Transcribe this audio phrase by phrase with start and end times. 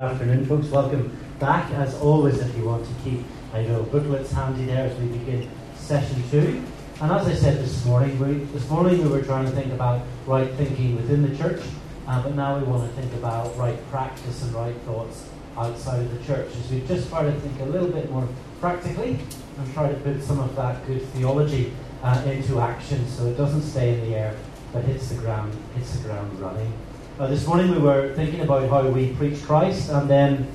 [0.00, 0.68] Afternoon, folks.
[0.68, 1.10] Welcome
[1.40, 1.72] back.
[1.72, 5.50] As always, if you want to keep I know booklets handy there as we begin
[5.74, 6.62] session two.
[7.00, 10.02] And as I said this morning, we, this morning we were trying to think about
[10.24, 11.60] right thinking within the church,
[12.06, 16.16] uh, but now we want to think about right practice and right thoughts outside of
[16.16, 16.54] the church.
[16.54, 18.28] As we just try to think a little bit more
[18.60, 19.18] practically
[19.58, 21.72] and try to put some of that good theology
[22.04, 24.36] uh, into action, so it doesn't stay in the air
[24.72, 26.72] but hits the ground, hits the ground running.
[27.18, 30.46] Uh, this morning we were thinking about how we preach Christ and then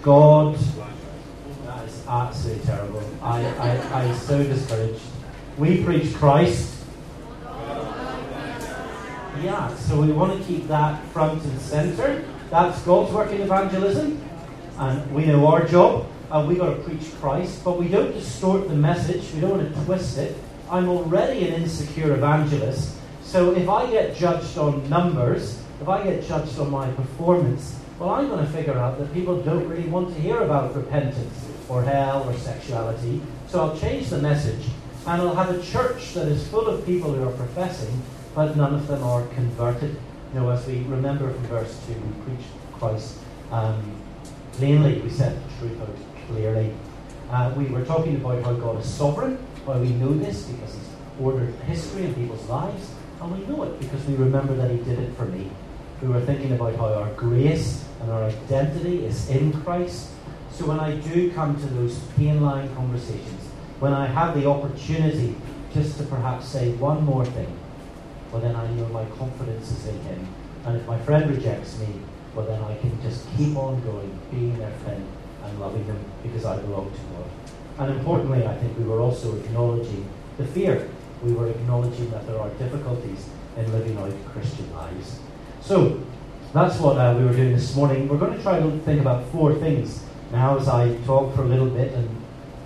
[0.00, 0.56] God.
[1.66, 3.02] That is absolutely terrible.
[3.20, 5.02] I, I, I'm so discouraged.
[5.58, 6.82] We preach Christ.
[9.42, 12.24] Yeah, so we want to keep that front and centre.
[12.48, 14.18] That's God's work in evangelism,
[14.78, 16.06] and we know our job.
[16.30, 19.30] And we got to preach Christ, but we don't distort the message.
[19.34, 20.38] We don't want to twist it.
[20.70, 22.97] I'm already an insecure evangelist,
[23.28, 28.08] so if I get judged on numbers, if I get judged on my performance, well,
[28.08, 31.82] I'm going to figure out that people don't really want to hear about repentance or
[31.82, 33.20] hell or sexuality.
[33.48, 34.64] So I'll change the message
[35.06, 38.00] and I'll have a church that is full of people who are professing,
[38.34, 40.00] but none of them are converted.
[40.32, 43.18] You know, as we remember from verse 2, we preach Christ
[43.50, 43.94] um,
[44.52, 45.94] plainly, we set the truth out
[46.28, 46.72] clearly.
[47.30, 50.88] Uh, we were talking about how God is sovereign, why we know this because He's
[51.20, 52.90] ordered history in people's lives.
[53.20, 55.50] And we know it because we remember that He did it for me.
[56.02, 60.10] We were thinking about how our grace and our identity is in Christ.
[60.52, 63.42] So when I do come to those pain line conversations,
[63.80, 65.34] when I have the opportunity
[65.74, 67.52] just to perhaps say one more thing,
[68.30, 70.28] well, then I know my confidence is in Him.
[70.64, 71.88] And if my friend rejects me,
[72.34, 75.04] well, then I can just keep on going, being their friend
[75.42, 77.30] and loving them because I belong to God.
[77.78, 80.88] And importantly, I think we were also acknowledging the fear
[81.22, 85.18] we were acknowledging that there are difficulties in living out Christian lives.
[85.60, 86.00] So,
[86.54, 88.08] that's what uh, we were doing this morning.
[88.08, 90.02] We're going to try to think about four things
[90.32, 92.08] now as I talk for a little bit, and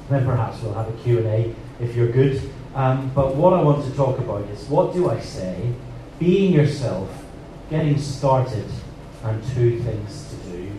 [0.09, 2.41] then perhaps we'll have a Q&A if you're good.
[2.75, 5.73] Um, but what I want to talk about is what do I say,
[6.19, 7.11] being yourself,
[7.71, 8.67] getting started,
[9.25, 10.73] and two things to do.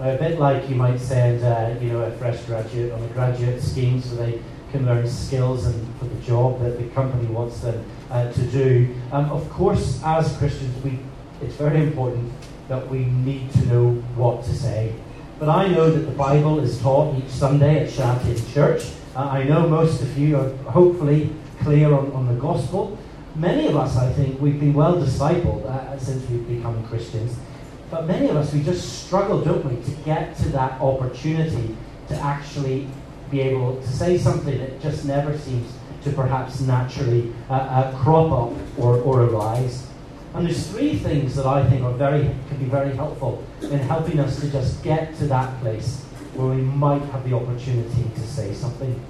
[0.00, 3.60] A bit like you might send, uh, you know, a fresh graduate on a graduate
[3.62, 4.40] scheme so they
[4.70, 8.94] can learn skills and for the job that the company wants them uh, to do.
[9.12, 10.98] Um, of course, as Christians, we,
[11.40, 12.32] it's very important
[12.68, 14.94] that we need to know what to say.
[15.38, 18.90] But I know that the Bible is taught each Sunday at Shanty Church.
[19.14, 21.30] Uh, I know most of you are hopefully
[21.60, 22.98] clear on, on the gospel.
[23.34, 27.36] Many of us, I think, we've been well discipled uh, since we've become Christians.
[27.90, 31.76] But many of us, we just struggle, don't we, to get to that opportunity
[32.08, 32.88] to actually
[33.30, 35.72] be able to say something that just never seems
[36.04, 39.86] to perhaps naturally uh, uh, crop up or, or arise.
[40.34, 44.20] And there's three things that I think are very can be very helpful in helping
[44.20, 46.02] us to just get to that place
[46.34, 49.00] where we might have the opportunity to say something.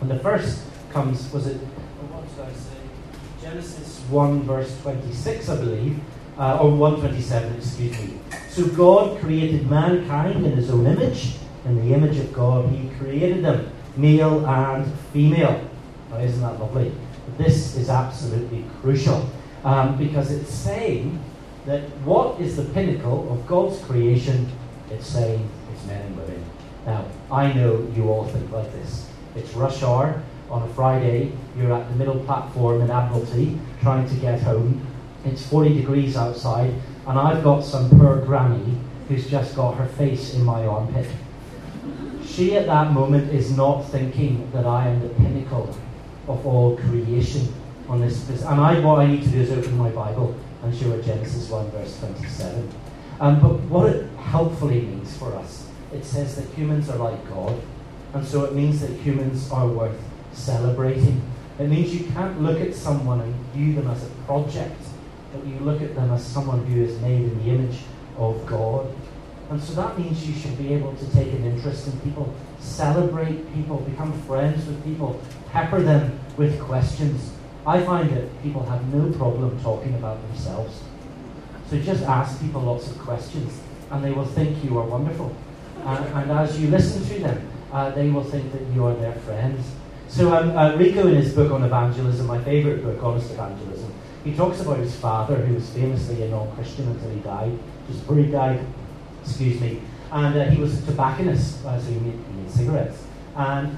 [0.00, 2.76] And the first comes was it what did I say?
[3.42, 6.00] Genesis 1 verse 26, I believe,
[6.38, 8.18] uh, or 127, excuse me.
[8.50, 11.34] So God created mankind in his own image
[11.66, 15.68] in the image of God, He created them, male and female.
[16.10, 16.92] Now, isn't that lovely?
[17.36, 19.28] This is absolutely crucial
[19.64, 21.22] um, because it's saying
[21.66, 24.50] that what is the pinnacle of God's creation?
[24.90, 26.44] It's saying it's men and women.
[26.86, 29.10] Now, I know you all think like this.
[29.34, 34.14] It's rush hour on a Friday, you're at the middle platform in Admiralty trying to
[34.16, 34.86] get home.
[35.24, 36.72] It's 40 degrees outside,
[37.06, 38.78] and I've got some poor granny
[39.08, 41.08] who's just got her face in my armpit
[42.36, 45.74] she at that moment is not thinking that I am the pinnacle
[46.28, 47.48] of all creation
[47.88, 48.24] on this.
[48.24, 51.00] this and I, what I need to do is open my Bible and show her
[51.00, 52.70] Genesis 1, verse 27.
[53.20, 57.58] Um, but what it helpfully means for us, it says that humans are like God,
[58.12, 59.98] and so it means that humans are worth
[60.34, 61.22] celebrating.
[61.58, 64.82] It means you can't look at someone and view them as a project,
[65.32, 67.78] but you look at them as someone who is made in the image
[68.18, 68.94] of God.
[69.50, 73.52] And so that means you should be able to take an interest in people, celebrate
[73.54, 75.20] people, become friends with people,
[75.52, 77.32] pepper them with questions.
[77.64, 80.82] I find that people have no problem talking about themselves.
[81.70, 83.60] So just ask people lots of questions,
[83.90, 85.34] and they will think you are wonderful.
[85.84, 89.14] And, and as you listen to them, uh, they will think that you are their
[89.14, 89.64] friends.
[90.08, 93.92] So um, uh, Rico, in his book on evangelism, my favourite book, Honest Evangelism,
[94.24, 97.56] he talks about his father, who was famously a non-Christian until he died.
[97.88, 98.64] Just before he died,
[99.26, 99.80] excuse me,
[100.12, 103.04] and uh, he was a tobacconist, uh, so he made, he made, cigarettes.
[103.34, 103.76] And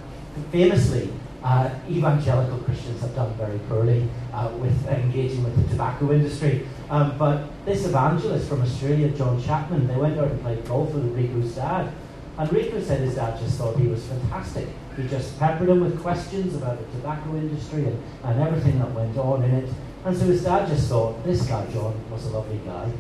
[0.52, 1.10] famously,
[1.42, 6.66] uh, evangelical Christians have done very poorly uh, with engaging with the tobacco industry.
[6.90, 11.04] Um, but this evangelist from Australia, John Chapman, they went out and played golf with
[11.14, 11.92] Rico's dad.
[12.36, 14.68] And Rico said his dad just thought he was fantastic.
[14.96, 19.16] He just peppered him with questions about the tobacco industry and, and everything that went
[19.16, 19.70] on in it.
[20.04, 22.90] And so his dad just thought, this guy, John, was a lovely guy.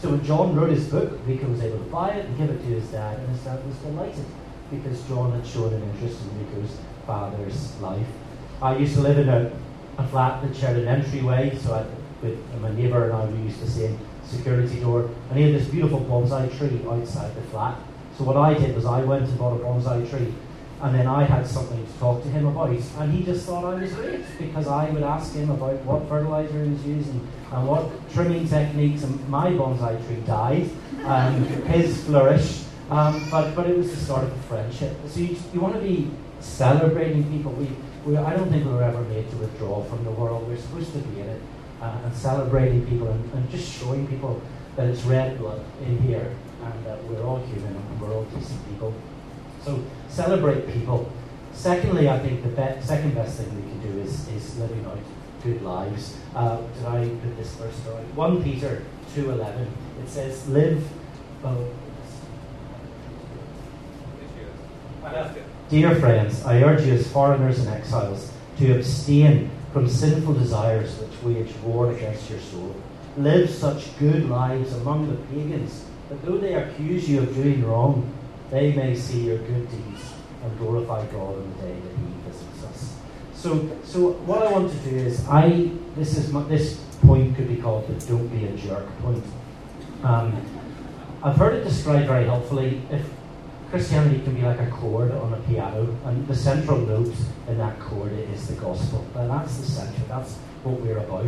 [0.00, 2.58] So when John wrote his book, Rico was able to buy it and give it
[2.58, 4.26] to his dad, and his dad was delighted
[4.70, 6.76] because John had shown an interest in Rico's
[7.06, 8.06] father's life.
[8.60, 9.50] I used to live in a,
[9.98, 13.60] a flat that shared an entryway, so I, with my neighbour and I, we used
[13.60, 17.78] the same security door, and he had this beautiful bonsai tree outside the flat.
[18.18, 20.34] So what I did was I went and bought a bonsai tree
[20.82, 22.68] and then I had something to talk to him about.
[22.70, 26.64] And he just thought I was great because I would ask him about what fertilizer
[26.64, 29.02] he was using and what trimming techniques.
[29.02, 30.68] And my bonsai tree died,
[31.04, 32.64] um, his flourished.
[32.90, 34.96] Um, but, but it was the start of a friendship.
[35.08, 37.52] So you, you want to be celebrating people.
[37.52, 37.68] We,
[38.04, 40.46] we, I don't think we were ever made to withdraw from the world.
[40.46, 41.42] We're supposed to be in it
[41.80, 44.40] uh, and celebrating people and, and just showing people
[44.76, 48.68] that it's red blood in here and that we're all human and we're all decent
[48.68, 48.94] people.
[49.66, 51.10] So celebrate people.
[51.52, 54.98] Secondly, I think the be- second best thing we can do is, is living out
[55.42, 56.16] good lives.
[56.36, 58.04] Uh, did I put this first right?
[58.14, 58.84] 1 Peter
[59.16, 59.66] 2.11.
[60.02, 60.86] It says, live...
[65.68, 71.22] Dear friends, I urge you as foreigners and exiles to abstain from sinful desires which
[71.24, 72.72] wage war against your soul.
[73.16, 78.12] Live such good lives among the pagans that though they accuse you of doing wrong,
[78.50, 80.12] they may see your good deeds
[80.42, 82.96] and glorify God on the day that He visits us.
[83.34, 87.48] So, so what I want to do is, I this is my, this point could
[87.48, 89.24] be called the "don't be a jerk" point.
[90.02, 90.40] Um,
[91.22, 92.82] I've heard it described very helpfully.
[92.90, 93.02] If
[93.70, 97.14] Christianity can be like a chord on a piano, and the central note
[97.48, 99.04] in that chord is the gospel.
[99.16, 100.02] And that's the center.
[100.08, 101.26] That's what we're about.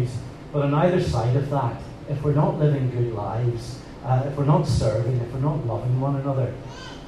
[0.52, 4.44] But on either side of that, if we're not living good lives, uh, if we're
[4.44, 6.54] not serving, if we're not loving one another,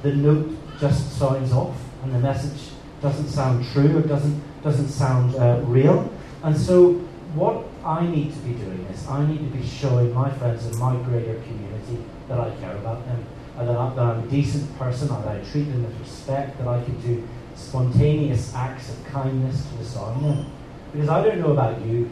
[0.03, 2.69] the note just sounds off and the message
[3.01, 6.11] doesn't sound true, it doesn't, doesn't sound uh, real.
[6.43, 6.93] And so,
[7.33, 10.77] what I need to be doing is I need to be showing my friends in
[10.77, 13.25] my greater community that I care about them,
[13.57, 16.83] and that, I, I'm a decent person, that I treat them with respect, that I
[16.83, 20.51] can do spontaneous acts of kindness to disarm them.
[20.91, 22.11] Because I don't know about you,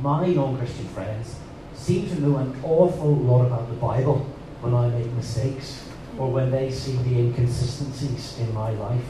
[0.00, 1.36] my non Christian friends
[1.82, 4.18] seem to know an awful lot about the Bible
[4.60, 5.84] when I make mistakes
[6.16, 9.04] or when they see the inconsistencies in my life.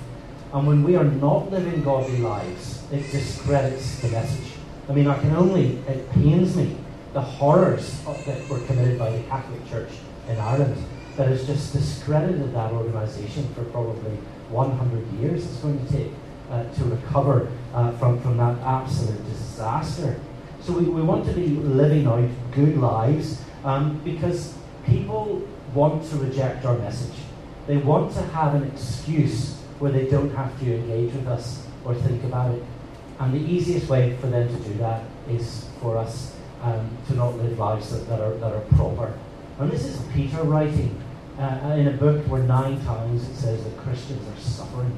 [0.54, 4.52] And when we are not living godly lives, it discredits the message.
[4.88, 6.76] I mean, I can only, it pains me,
[7.12, 9.92] the horrors that were committed by the Catholic Church
[10.28, 10.82] in Ireland
[11.16, 14.16] that has just discredited that organisation for probably
[14.48, 15.44] 100 years.
[15.44, 16.10] It's going to take
[16.50, 20.18] uh, to recover uh, from, from that absolute disaster.
[20.62, 24.56] So we, we want to be living out good lives um, because
[24.87, 25.43] people
[25.75, 27.17] want to reject our message.
[27.67, 31.94] They want to have an excuse where they don't have to engage with us or
[31.94, 32.62] think about it.
[33.19, 37.37] And the easiest way for them to do that is for us um, to not
[37.37, 39.19] live lives that, that, are, that are proper.
[39.59, 41.00] And this is Peter writing
[41.38, 44.97] uh, in a book where nine times it says that Christians are suffering.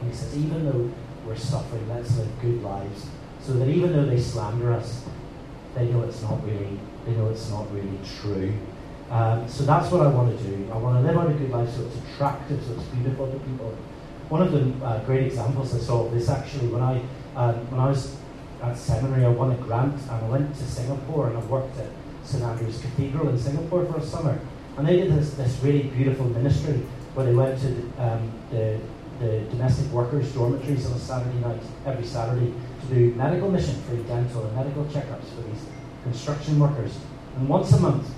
[0.00, 0.90] And he says, even though
[1.26, 3.06] we're suffering, let's live good lives.
[3.46, 5.04] So that even though they slander us,
[5.74, 8.54] they know it's not really, they know it's not really true.
[9.10, 10.70] Um, so that's what I want to do.
[10.72, 13.38] I want to live out a good life so it's attractive, so it's beautiful to
[13.40, 13.76] people.
[14.30, 17.02] One of the uh, great examples I saw of this actually when I
[17.36, 18.16] um, when I was
[18.62, 21.88] at seminary, I won a grant and I went to Singapore and I worked at
[22.24, 24.38] St Andrew's Cathedral in Singapore for a summer.
[24.76, 26.82] And they did this, this really beautiful ministry
[27.14, 28.78] where they went to um, the,
[29.20, 32.52] the domestic workers' dormitories on a Saturday night, every Saturday,
[32.88, 35.64] to do medical mission, free dental and medical checkups for these
[36.02, 36.98] construction workers.
[37.36, 38.08] And once a month,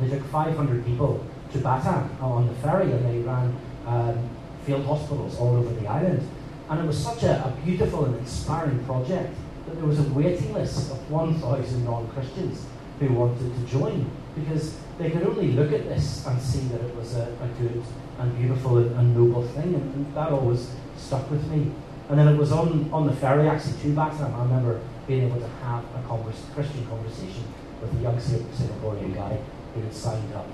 [0.00, 3.54] they took 500 people to Batam on the ferry and they ran
[3.86, 4.30] um,
[4.64, 6.26] field hospitals all over the island.
[6.68, 9.34] And it was such a, a, beautiful and inspiring project
[9.66, 12.64] that there was a waiting list of 1,000 non Christians
[12.98, 16.94] who wanted to join because they could only look at this and see that it
[16.96, 17.82] was a, a good
[18.18, 19.74] and beautiful and, and noble thing.
[19.74, 21.72] And, that always stuck with me.
[22.08, 24.34] And then it was on, on the ferry actually to Batam.
[24.34, 27.44] I remember being able to have a converse, Christian conversation
[27.80, 29.38] with a young Singaporean guy
[29.74, 30.46] who had signed up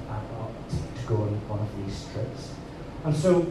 [0.71, 2.53] to, to go on one of these trips.
[3.05, 3.47] And so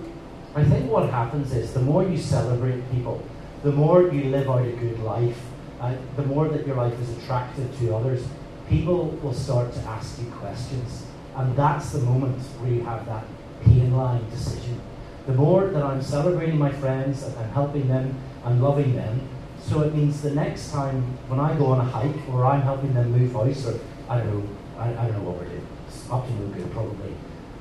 [0.55, 3.21] I think what happens is the more you celebrate people,
[3.63, 5.39] the more you live out a good life,
[5.79, 8.25] uh, the more that your life is attractive to others,
[8.69, 11.05] people will start to ask you questions.
[11.35, 13.25] And that's the moment where you have that
[13.63, 14.81] pain line decision.
[15.27, 18.15] The more that I'm celebrating my friends and I'm helping them
[18.46, 19.27] and loving them,
[19.62, 22.93] so it means the next time when I go on a hike or I'm helping
[22.93, 25.67] them move house or I don't know, I, I don't know what we're doing.
[25.89, 27.13] It's up to no good, probably.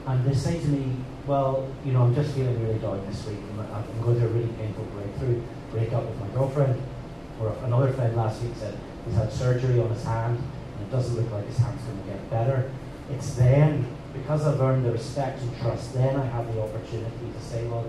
[0.06, 0.94] And they say to me,
[1.26, 3.38] well, you know, I'm just feeling really down this week.
[3.58, 5.42] I'm going through a really painful breakthrough,
[5.73, 6.80] breakup with my girlfriend.
[7.40, 11.16] Or another friend last week said he's had surgery on his hand and it doesn't
[11.16, 12.70] look like his hand's going to get better.
[13.11, 13.87] It's then,
[14.18, 17.85] because I've earned the respect and trust, then I have the opportunity to say, well,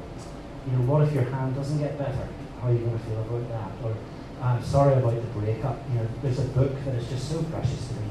[0.66, 2.28] you know, what if your hand doesn't get better?
[2.62, 3.72] How are you going to feel about that?
[3.86, 3.96] Or,
[4.42, 5.82] I'm sorry about the breakup.
[5.90, 8.08] You know, there's a book that is just so precious to me,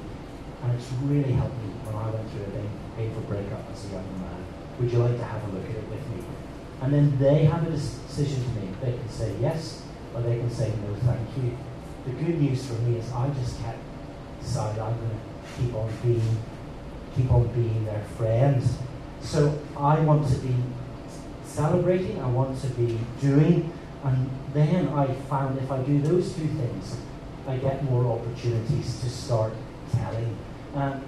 [0.62, 4.10] and it's really helped me when I went through a painful breakup as a young
[4.18, 4.42] man.
[4.80, 6.24] Would you like to have a look at it with me?
[6.82, 8.74] And then they have a decision to make.
[8.80, 9.82] They can say yes,
[10.14, 11.56] or they can say no, thank you.
[12.04, 13.78] The good news for me is I just kept
[14.42, 16.36] decided I'm going to keep on being,
[17.16, 18.62] keep on being their friend.
[19.20, 20.54] So I want to be
[21.44, 22.20] celebrating.
[22.20, 23.72] I want to be doing.
[24.04, 26.96] And then I found if I do those two things,
[27.46, 29.52] I get more opportunities to start
[29.92, 30.36] telling
[30.74, 31.02] um,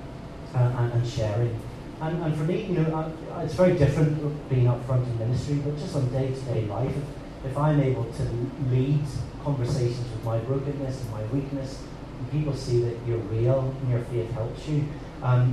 [0.54, 1.60] and, and, and sharing.
[2.00, 5.76] And, and for me, you know, it's very different being up front in ministry, but
[5.76, 6.94] just on day to day life,
[7.44, 8.22] if I'm able to
[8.70, 9.00] lead
[9.44, 11.82] conversations with my brokenness and my weakness,
[12.18, 14.84] and people see that you're real and your faith helps you,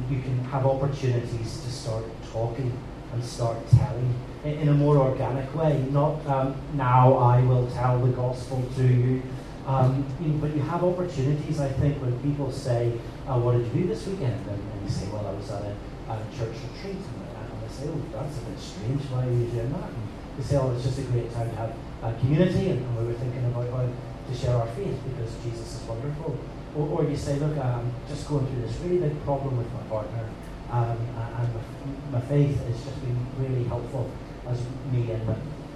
[0.10, 2.72] you can have opportunities to start talking
[3.14, 5.84] and start telling in, a more organic way.
[5.92, 9.22] Not um, now I will tell the gospel to you,
[9.66, 12.94] um, you know, but you have opportunities, I think, when people say,
[13.28, 14.40] uh, What did you do this weekend?
[14.48, 15.76] And, and you say, Well, I was at a,
[16.12, 17.02] at a church retreat.
[17.02, 19.02] And, and I say, Oh, that's a bit strange.
[19.10, 19.90] Why are you doing that?
[19.90, 20.06] And
[20.38, 23.06] they say, oh, it's just a great time to have a community, and, and we
[23.06, 26.38] were thinking about how to share our faith because Jesus is wonderful.
[26.76, 29.82] Or, or you say, look, I'm just going through this really big problem with my
[29.84, 30.30] partner,
[30.72, 30.98] um,
[31.38, 34.10] and my, my faith has just been really helpful
[34.48, 34.60] as
[34.92, 35.36] me and my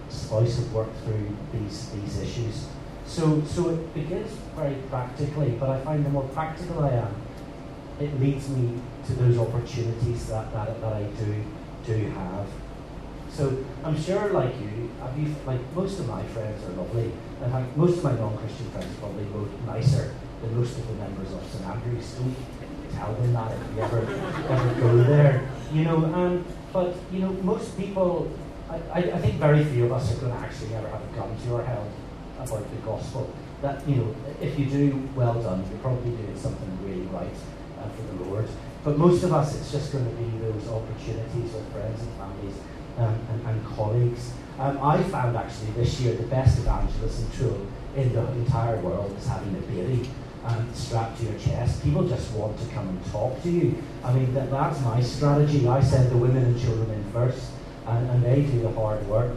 [0.09, 2.67] spouse have worked through these these issues.
[3.05, 7.15] So, so it begins very practically, but I find the more practical I am,
[7.99, 11.43] it leads me to those opportunities that, that, that I do
[11.85, 12.47] do have.
[13.31, 14.89] So I'm sure, like you,
[15.45, 17.11] like most of my friends are lovely.
[17.43, 19.25] In fact, most of my non-Christian friends are probably
[19.65, 22.13] nicer than most of the members of St Andrews.
[22.13, 22.35] Don't
[22.93, 24.01] tell them that if you ever
[24.49, 25.49] ever go there.
[25.73, 26.43] You know,
[26.73, 28.31] but you know, most people.
[28.69, 31.35] I, I think very few of us are going to actually ever have a gun
[31.35, 31.87] to our head
[32.37, 33.33] about the gospel.
[33.63, 35.65] That you know, if you do, well done.
[35.69, 37.33] You're probably doing something really right
[37.79, 38.47] uh, for the Lord.
[38.83, 42.55] But most of us, it's just going to be those opportunities with friends and families
[42.97, 44.31] um, and, and, colleagues.
[44.57, 49.27] Um, I found actually this year the best evangelism tool in the entire world is
[49.27, 50.09] having a baby
[50.45, 51.83] um, strapped to your chest.
[51.83, 53.81] People just want to come and talk to you.
[54.03, 55.67] I mean, that, that's my strategy.
[55.67, 57.51] I send the women and children in first,
[57.87, 59.35] and, and they do the hard work.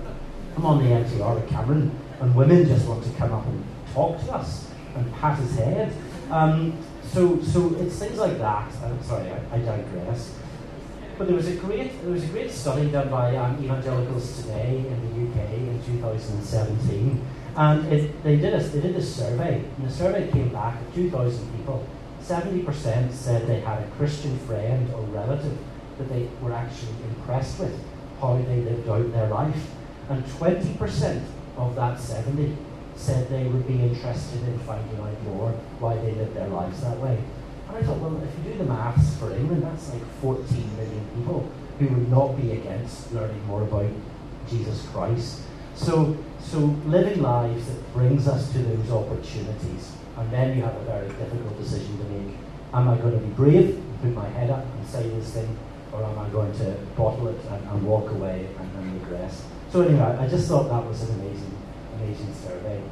[0.57, 4.21] I'm on the MTR with Cameron, and women just want to come up and talk
[4.25, 5.93] to us and pat his head.
[6.31, 8.73] Um, so, so it's things like that.
[8.83, 10.35] I'm sorry, I, I digress.
[11.19, 14.79] But there was a great there was a great study done by um, Evangelicals Today
[14.79, 17.25] in the UK in 2017,
[17.57, 20.95] and it, they did a they did a survey, and the survey came back at
[20.95, 21.87] 2,000 people.
[22.23, 25.59] 70% said they had a Christian friend or relative
[25.99, 27.77] that they were actually impressed with
[28.21, 29.71] how they lived out their life,
[30.09, 31.25] and 20%
[31.57, 32.57] of that 70
[32.97, 36.97] said they would be interested in finding out more why they lived their lives that
[36.99, 37.19] way.
[37.69, 41.09] And I thought, well, if you do the maths for England, that's like 14 million
[41.17, 43.91] people who would not be against learning more about
[44.49, 45.43] Jesus Christ.
[45.75, 50.85] So, so living lives that brings us to those opportunities, and then you have a
[50.85, 52.37] very difficult decision to make.
[52.75, 55.57] Am I going to be brave and put my head up and say this thing,
[55.93, 59.45] or am I going to bottle it and, and walk away and, and regress?
[59.71, 61.57] So anyway, I just thought that was an amazing,
[61.97, 62.83] amazing survey.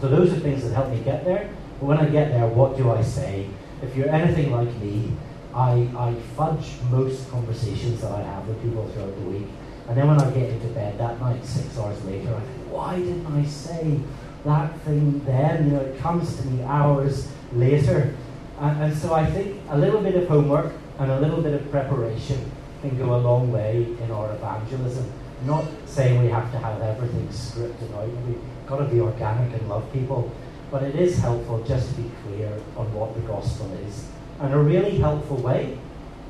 [0.00, 1.50] So those are things that helped me get there.
[1.80, 3.48] But when I get there, what do I say?
[3.82, 5.12] if you're anything like me,
[5.54, 9.46] I, I fudge most conversations that I have with people throughout the week.
[9.88, 12.96] And then when I get into bed that night, six hours later, I think, why
[12.96, 13.98] didn't I say
[14.44, 15.64] that thing then?
[15.64, 18.14] You know, it comes to me hours later.
[18.60, 21.70] And, and so I think a little bit of homework and a little bit of
[21.70, 22.50] preparation
[22.82, 25.10] can go a long way in our evangelism.
[25.44, 28.08] not saying we have to have everything scripted out.
[28.26, 30.30] We've got to be organic and love people.
[30.70, 34.06] But it is helpful just to be clear on what the gospel is.
[34.38, 35.78] And a really helpful way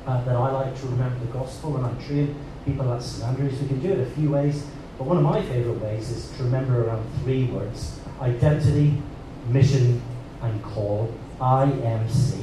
[0.07, 2.35] uh, that I like to remember the gospel when I train
[2.65, 4.65] people at St Andrews, we can do it a few ways,
[4.97, 9.01] but one of my favourite ways is to remember around three words identity,
[9.47, 10.01] mission,
[10.41, 11.13] and call.
[11.39, 12.37] IMC.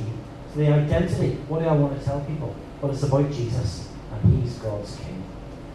[0.52, 2.56] So the identity, what do I want to tell people?
[2.80, 5.22] Well, it's about Jesus, and He's God's King.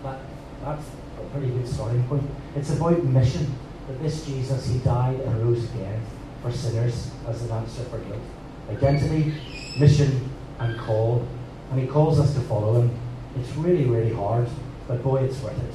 [0.03, 0.19] That,
[0.63, 0.85] that's
[1.19, 2.27] a pretty good starting point.
[2.55, 3.53] It's about mission
[3.87, 6.01] that this Jesus, he died and rose again
[6.41, 8.21] for sinners as an answer for guilt.
[8.69, 9.33] Identity,
[9.79, 10.29] mission,
[10.59, 11.27] and call.
[11.71, 12.89] and He calls us to follow Him.
[13.39, 14.47] It's really, really hard,
[14.87, 15.73] but boy, it's worth it.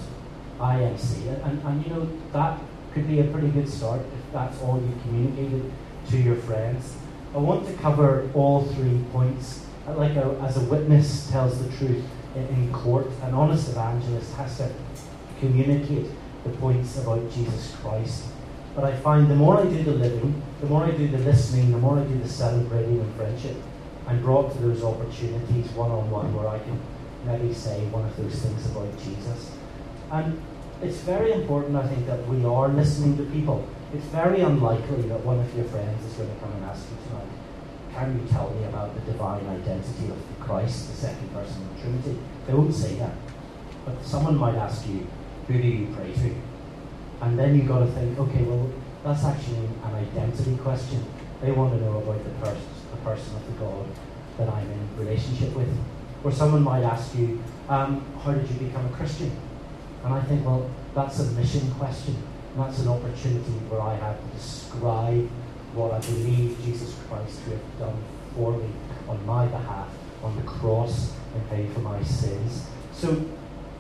[0.60, 1.28] I IMC.
[1.28, 2.60] And, and, and you know, that
[2.92, 5.70] could be a pretty good start if that's all you communicated
[6.10, 6.96] to your friends.
[7.34, 9.66] I want to cover all three points.
[9.86, 14.58] Like a, as a witness tells the truth in, in court, an honest evangelist has
[14.58, 14.70] to
[15.38, 16.06] communicate
[16.44, 18.24] the points about Jesus Christ.
[18.74, 21.72] But I find the more I do the living, the more I do the listening,
[21.72, 23.56] the more I do the celebrating and friendship,
[24.06, 26.78] I'm brought to those opportunities one on one where I can
[27.26, 29.52] maybe say one of those things about Jesus.
[30.10, 30.40] And
[30.82, 33.66] it's very important, I think, that we are listening to people.
[33.94, 36.96] It's very unlikely that one of your friends is going to come and ask you
[37.08, 37.32] tonight,
[37.94, 41.80] can you tell me about the divine identity of Christ, the second person of the
[41.80, 42.18] Trinity?
[42.46, 43.14] They won't say that.
[43.86, 45.06] But someone might ask you,
[45.48, 46.34] who do you pray to?
[47.22, 48.70] And then you've got to think, okay, well,
[49.02, 51.02] that's actually an identity question.
[51.40, 53.86] They want to know about the, person, the person of the God
[54.38, 55.72] that I'm in relationship with.
[56.26, 59.30] Or someone might ask you, um, how did you become a Christian?
[60.02, 62.16] And I think, well, that's a mission question.
[62.50, 65.28] And that's an opportunity where I have to describe
[65.72, 68.02] what I believe Jesus Christ to have done
[68.34, 68.68] for me
[69.08, 69.86] on my behalf
[70.24, 72.66] on the cross and pay for my sins.
[72.92, 73.24] So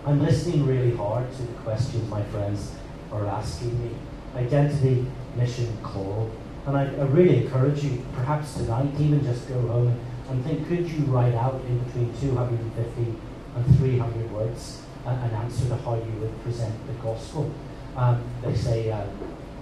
[0.04, 2.70] I'm listening really hard to the questions my friends
[3.10, 3.90] are asking me.
[4.36, 6.30] Identity, mission, call.
[6.64, 10.88] And I, I really encourage you, perhaps tonight, even just go home and think, could
[10.88, 13.14] you write out in between 250
[13.56, 17.50] and 300 words an answer to how you would present the gospel?
[17.96, 19.06] Um, they say uh,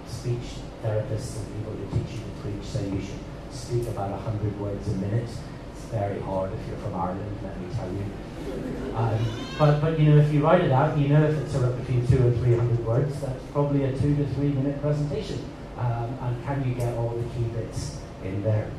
[0.07, 3.19] speech therapists and people who teach you to preach say you should
[3.51, 5.29] speak about 100 words a minute.
[5.71, 8.95] It's very hard if you're from Ireland, let me tell you.
[8.95, 11.65] Um, but, but you know, if you write it out, you know if it's sort
[11.65, 15.39] of between two and 300 words, that's probably a two to three minute presentation.
[15.77, 18.69] Um, and can you get all the key bits in there?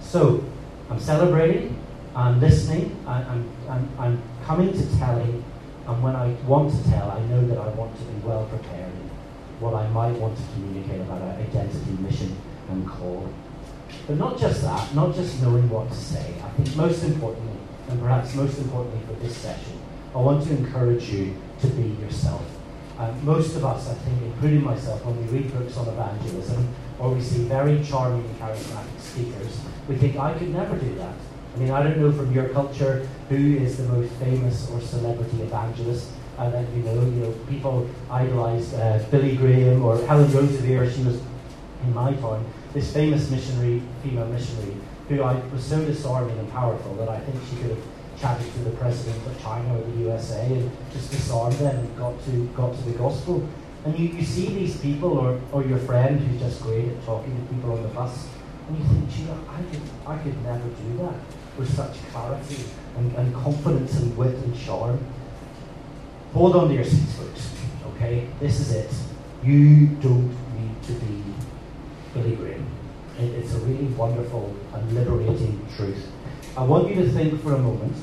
[0.00, 0.44] So,
[0.90, 1.78] I'm celebrating,
[2.14, 5.44] I'm listening, I, I'm, I'm, I'm coming to telling,
[5.86, 8.92] and when I want to tell, I know that I want to be well prepared
[8.92, 9.10] in
[9.60, 12.36] what I might want to communicate about our identity, mission,
[12.70, 13.28] and call.
[14.06, 16.34] But not just that, not just knowing what to say.
[16.42, 19.78] I think most importantly, and perhaps most importantly for this session,
[20.14, 22.42] I want to encourage you to be yourself.
[22.98, 27.10] Uh, most of us, I think, including myself, when we read books on evangelism or
[27.14, 31.14] we see very charming and charismatic speakers, we think, I could never do that.
[31.54, 35.42] I mean, I don't know from your culture who is the most famous or celebrity
[35.42, 36.94] evangelist uh, that you know.
[36.94, 40.94] You know, people idolise uh, Billy Graham or Helen Roseveare.
[40.94, 41.20] She was
[41.82, 44.74] in my time this famous missionary, female missionary,
[45.08, 47.84] who I was so disarming and powerful that I think she could have
[48.20, 52.22] chatted to the president of China or the USA and just disarmed them and got
[52.26, 53.46] to got to the gospel.
[53.84, 57.34] And you, you see these people or, or your friend who's just great at talking
[57.34, 58.28] to people on the bus,
[58.68, 61.14] and you think, gee, I could I could never do that
[61.56, 62.64] with such clarity
[62.96, 65.04] and, and confidence and wit and charm.
[66.34, 67.54] Hold on to your seats, folks.
[67.94, 68.28] Okay?
[68.40, 68.90] This is it.
[69.42, 71.22] You don't need to be
[72.12, 72.66] Billy Graham.
[73.18, 76.06] It, it's a really wonderful and liberating truth.
[76.56, 77.96] I want you to think for a moment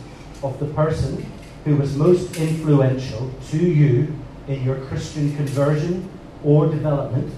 [0.43, 1.25] of the person
[1.63, 4.13] who was most influential to you
[4.47, 6.09] in your Christian conversion
[6.43, 7.33] or development.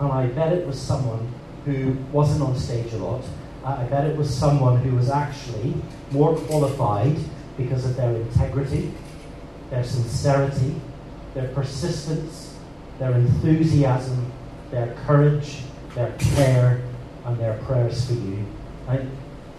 [0.00, 1.32] And I bet it was someone
[1.64, 3.22] who wasn't on stage a lot.
[3.64, 5.74] I bet it was someone who was actually
[6.10, 7.16] more qualified
[7.56, 8.92] because of their integrity,
[9.70, 10.74] their sincerity,
[11.32, 12.56] their persistence,
[12.98, 14.30] their enthusiasm,
[14.70, 15.62] their courage,
[15.94, 16.82] their care,
[17.24, 18.44] and their prayers for you.
[18.86, 19.00] I,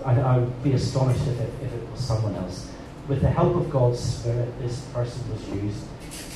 [0.06, 2.72] I, I would be astonished if it, if it was someone else.
[3.08, 5.86] With the help of God's Spirit, this person was used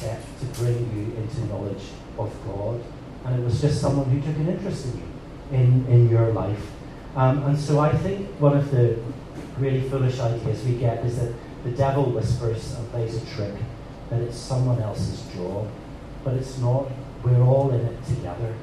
[0.03, 1.84] uh, to bring you into knowledge
[2.17, 2.82] of God.
[3.25, 5.08] And it was just someone who took an interest in you,
[5.51, 6.71] in, in your life.
[7.15, 8.97] Um, and so I think one of the
[9.57, 11.33] really foolish ideas we get is that
[11.63, 13.53] the devil whispers and plays a trick,
[14.09, 15.67] that it's someone else's job.
[16.23, 16.88] But it's not.
[17.23, 18.53] We're all in it together.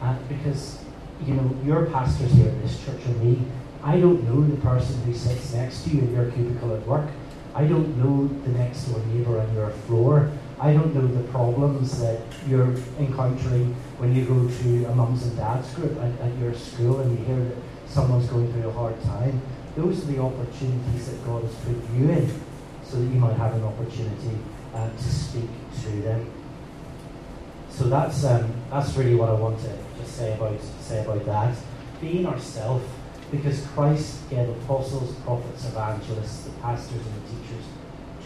[0.00, 0.84] And because,
[1.24, 3.42] you know, your pastors here at this church and me,
[3.82, 7.08] I don't know the person who sits next to you in your cubicle at work.
[7.54, 10.30] I don't know the next door neighbour on your floor.
[10.60, 15.36] I don't know the problems that you're encountering when you go to a mums and
[15.36, 17.56] dads group at, at your school and you hear that
[17.88, 19.40] someone's going through a hard time.
[19.76, 22.40] Those are the opportunities that God has put you in
[22.84, 24.38] so that you might have an opportunity
[24.72, 25.50] uh, to speak
[25.82, 26.30] to them.
[27.68, 31.56] So that's um, that's really what I want to just say about say about that.
[32.00, 32.84] Being ourselves
[33.32, 37.64] because Christ gave apostles, prophets, evangelists, the pastors, and the teachers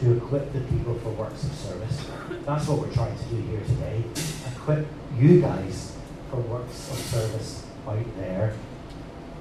[0.00, 2.06] to equip the people for works of service.
[2.46, 4.04] That's what we're trying to do here today.
[4.54, 5.96] Equip you guys
[6.30, 8.54] for works of service out there.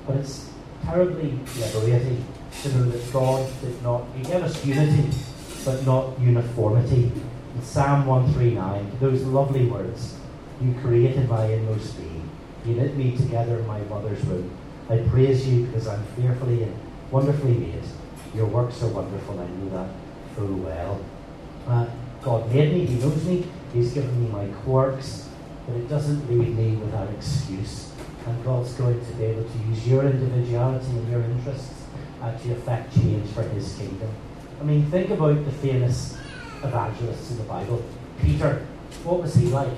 [0.07, 0.49] But it's
[0.83, 2.25] terribly liberating
[2.63, 5.09] to know that God did not, He gave us unity,
[5.63, 7.11] but not uniformity.
[7.55, 10.15] In Psalm 139, those lovely words,
[10.59, 12.29] You created my inmost being.
[12.65, 14.57] You knit me together in my mother's womb.
[14.89, 16.75] I praise you because I'm fearfully and
[17.11, 17.83] wonderfully made.
[18.33, 19.89] Your works are wonderful, I know that
[20.37, 21.03] full well.
[21.67, 21.87] Uh,
[22.21, 25.27] God made me, He knows me, He's given me my quirks,
[25.65, 27.91] but it doesn't leave me without excuse.
[28.25, 31.83] And God's going to be able to use your individuality and your interests
[32.21, 34.09] uh, to affect change for His kingdom.
[34.59, 36.17] I mean, think about the famous
[36.63, 37.83] evangelists in the Bible.
[38.21, 38.65] Peter,
[39.03, 39.71] what was he like?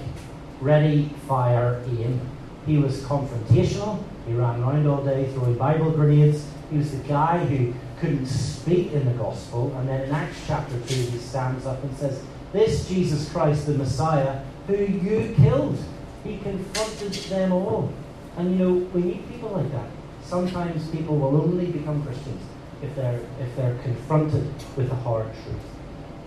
[0.62, 2.22] Ready, fire, aim.
[2.66, 4.02] He was confrontational.
[4.28, 6.46] He ran around all day throwing Bible grenades.
[6.70, 9.74] He was the guy who couldn't speak in the gospel.
[9.78, 12.22] And then in Acts chapter 2, he stands up and says,
[12.54, 15.78] This Jesus Christ, the Messiah, who you killed,
[16.24, 17.92] he confronted them all.
[18.38, 19.88] And you know, we need people like that.
[20.24, 22.42] Sometimes people will only become Christians
[22.82, 25.62] if they're, if they're confronted with a hard truth.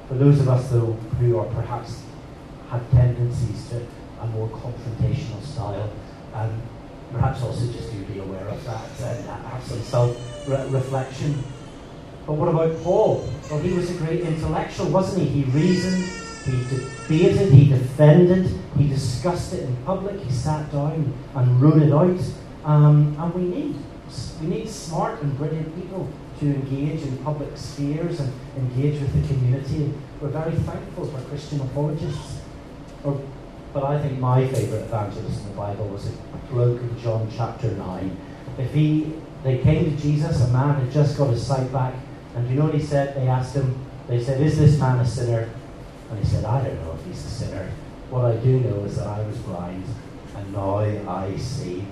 [0.08, 2.02] For those of us, though, who are perhaps
[2.68, 3.86] have tendencies to
[4.20, 5.90] a more confrontational style,
[6.34, 6.60] um,
[7.12, 11.42] perhaps also just to be aware of that and have some self reflection.
[12.26, 13.28] But what about Paul?
[13.50, 15.42] Well, he was a great intellectual, wasn't he?
[15.42, 16.04] He reasoned,
[16.44, 18.46] he debated, he defended,
[18.78, 22.20] he discussed it in public, he sat down and wrote it out.
[22.64, 23.74] Um, and we need
[24.40, 26.08] we need smart and brilliant people
[26.40, 29.92] to engage in public spheres and engage with the community.
[30.20, 32.40] We're very thankful for Christian apologists.
[33.04, 33.20] Or,
[33.72, 37.70] but I think my favourite evangelist in the Bible was a bloke in John chapter
[37.70, 38.16] 9.
[38.58, 41.94] If he, they came to Jesus, a man had just got his sight back,
[42.34, 43.16] and you know what he said?
[43.16, 45.48] They asked him, they said, Is this man a sinner?
[46.10, 47.70] And he said, I don't know if he's a sinner.
[48.10, 49.84] What I do know is that I was blind,
[50.36, 51.84] and now I see.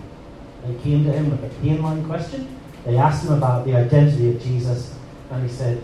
[0.67, 2.61] They came to him with a pain line question.
[2.85, 4.95] They asked him about the identity of Jesus,
[5.31, 5.83] and he said,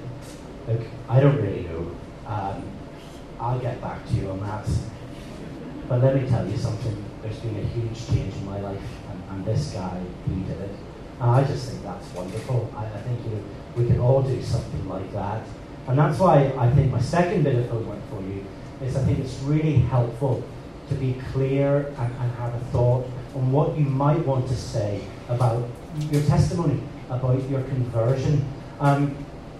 [0.69, 1.91] Look, I don't really know.
[2.27, 2.65] Um,
[3.39, 4.69] I'll get back to you on that.
[5.89, 7.05] But let me tell you something.
[7.23, 10.71] There's been a huge change in my life, and, and this guy, he did it.
[11.21, 12.71] And I just think that's wonderful.
[12.77, 13.43] I, I think you know,
[13.77, 15.43] we can all do something like that.
[15.87, 18.45] And that's why I think my second bit of homework for you
[18.83, 20.43] is I think it's really helpful
[20.89, 25.03] to be clear and, and have a thought on what you might want to say
[25.29, 25.69] about
[26.11, 28.45] your testimony, about your conversion.
[28.81, 29.17] Um,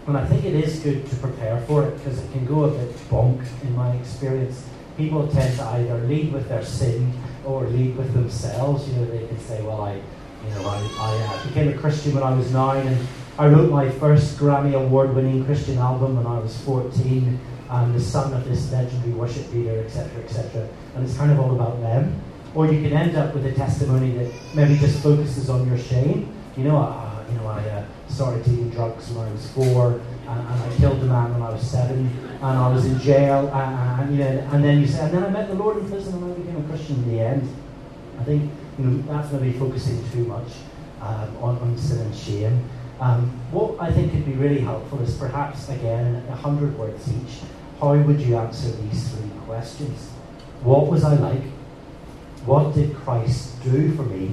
[0.07, 2.71] and I think it is good to prepare for it because it can go a
[2.71, 4.69] bit bonk in my experience.
[4.97, 7.13] People tend to either lead with their sin
[7.45, 8.89] or lead with themselves.
[8.89, 12.15] You know, they can say, well, I, you know, I, I uh, became a Christian
[12.15, 13.07] when I was nine and
[13.39, 17.39] I wrote my first Grammy Award winning Christian album when I was 14.
[17.69, 20.67] I'm the son of this legendary worship leader, etc., etc.
[20.95, 22.19] And it's kind of all about them.
[22.55, 26.33] Or you can end up with a testimony that maybe just focuses on your shame.
[26.57, 30.41] You know, uh, you know, I uh, started taking drugs when I was four, and,
[30.41, 34.01] and, I killed a man when I was seven, and I was in jail, and,
[34.01, 36.15] and, you know, and then you say, and then I met the Lord in prison,
[36.15, 37.55] and I became a Christian in the end.
[38.19, 40.49] I think you know that's maybe focusing too much
[41.03, 42.65] um, on, on sin and shame.
[42.99, 47.41] Um, what I think could be really helpful is perhaps, again, a hundred words each,
[47.79, 50.09] how would you answer these three questions?
[50.63, 51.43] What was I like?
[52.47, 54.33] What did Christ do for me?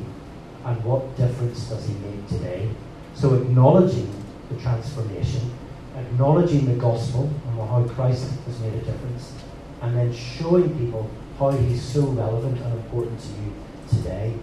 [0.65, 2.69] And what difference does he make today?
[3.15, 4.10] So acknowledging
[4.49, 5.52] the transformation,
[5.97, 9.34] acknowledging the gospel and how Christ has made a difference,
[9.82, 13.54] and then showing people how he's so relevant and important to you
[13.89, 14.34] today.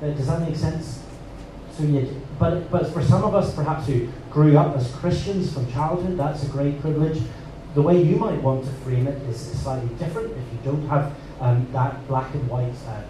[0.00, 1.04] Does that make sense?
[1.78, 1.84] So
[2.40, 6.42] but but for some of us, perhaps who grew up as Christians from childhood, that's
[6.42, 7.22] a great privilege.
[7.74, 10.32] The way you might want to frame it is slightly different.
[10.32, 13.02] If you don't have um, that black and white uh,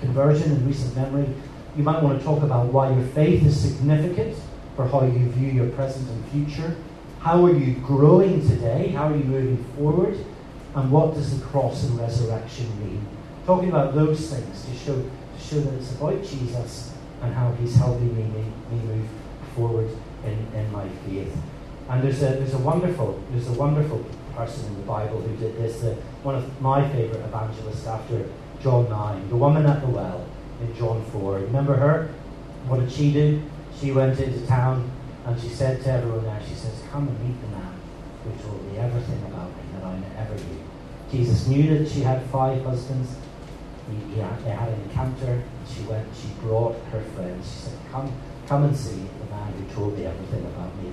[0.00, 1.26] conversion in recent memory,
[1.74, 4.36] you might want to talk about why your faith is significant
[4.76, 6.76] for how you view your present and future.
[7.20, 8.88] How are you growing today?
[8.88, 10.18] How are you moving forward?
[10.74, 13.06] And what does the cross and resurrection mean?
[13.46, 16.91] Talking about those things to show, to show that it's about Jesus
[17.22, 19.08] and how he's helping me, me, move
[19.54, 19.90] forward
[20.24, 21.34] in, in my faith.
[21.88, 24.04] And there's a, there's a wonderful there's a wonderful
[24.34, 25.82] person in the Bible who did this.
[26.22, 28.28] One of my favourite evangelists after
[28.62, 30.26] John 9, the woman at the well
[30.60, 31.34] in John 4.
[31.40, 32.08] Remember her?
[32.66, 33.42] What did she do?
[33.78, 34.90] She went into town
[35.26, 37.74] and she said to everyone there, she says, Come and meet the man
[38.24, 40.60] who told me everything about me that I ever knew.
[41.10, 43.14] Jesus knew that she had five husbands.
[43.90, 45.42] He, he had, they had an encounter.
[45.68, 47.46] She went, she brought her friends.
[47.50, 48.12] She said, Come,
[48.46, 50.92] come and see the man who told me everything about me.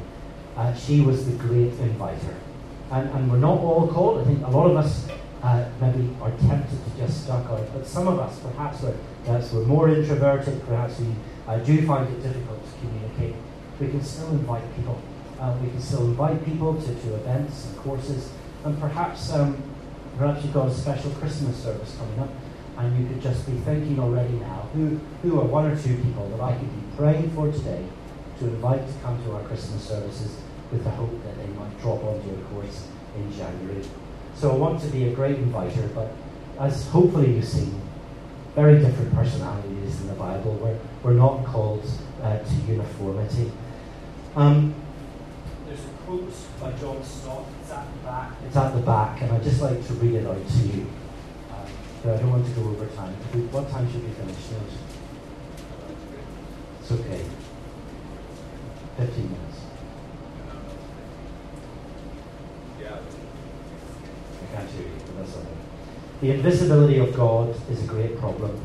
[0.56, 2.36] Uh, she was the great inviter.
[2.92, 4.22] And, and we're not all called.
[4.22, 5.08] I think a lot of us
[5.44, 7.68] uh, maybe are tempted to just duck out.
[7.74, 11.08] But some of us, perhaps we're, perhaps we're more introverted, perhaps we
[11.48, 13.36] uh, do find it difficult to communicate.
[13.80, 15.00] We can still invite people
[15.40, 18.30] Uh, we can still invite people to, to events and courses,
[18.66, 19.56] and perhaps um,
[20.18, 22.28] perhaps you've got a special Christmas service coming up,
[22.80, 26.28] and you could just be thinking already now who who are one or two people
[26.30, 27.86] that I could be praying for today
[28.40, 30.38] to invite to come to our Christmas services
[30.72, 33.84] with the hope that they might drop onto a course in January.
[34.36, 36.14] So I want to be a great inviter, but
[36.58, 37.82] as hopefully you've seen,
[38.56, 40.54] very different personalities in the Bible.
[40.54, 41.86] We're, we're not called
[42.22, 43.52] uh, to uniformity.
[44.36, 44.74] Um,
[45.68, 47.46] there's a quote by John Stott.
[47.62, 48.32] It's at the back.
[48.46, 50.88] It's at the back, and I'd just like to read it out to you.
[52.04, 53.14] But I don't want to go over time.
[53.52, 54.38] What time should we finish?
[56.82, 57.26] It's okay.
[58.98, 59.60] 15 minutes.
[62.80, 62.98] Yeah.
[64.42, 65.48] I can't hear you, but that's okay.
[66.22, 68.62] The invisibility of God is a great problem.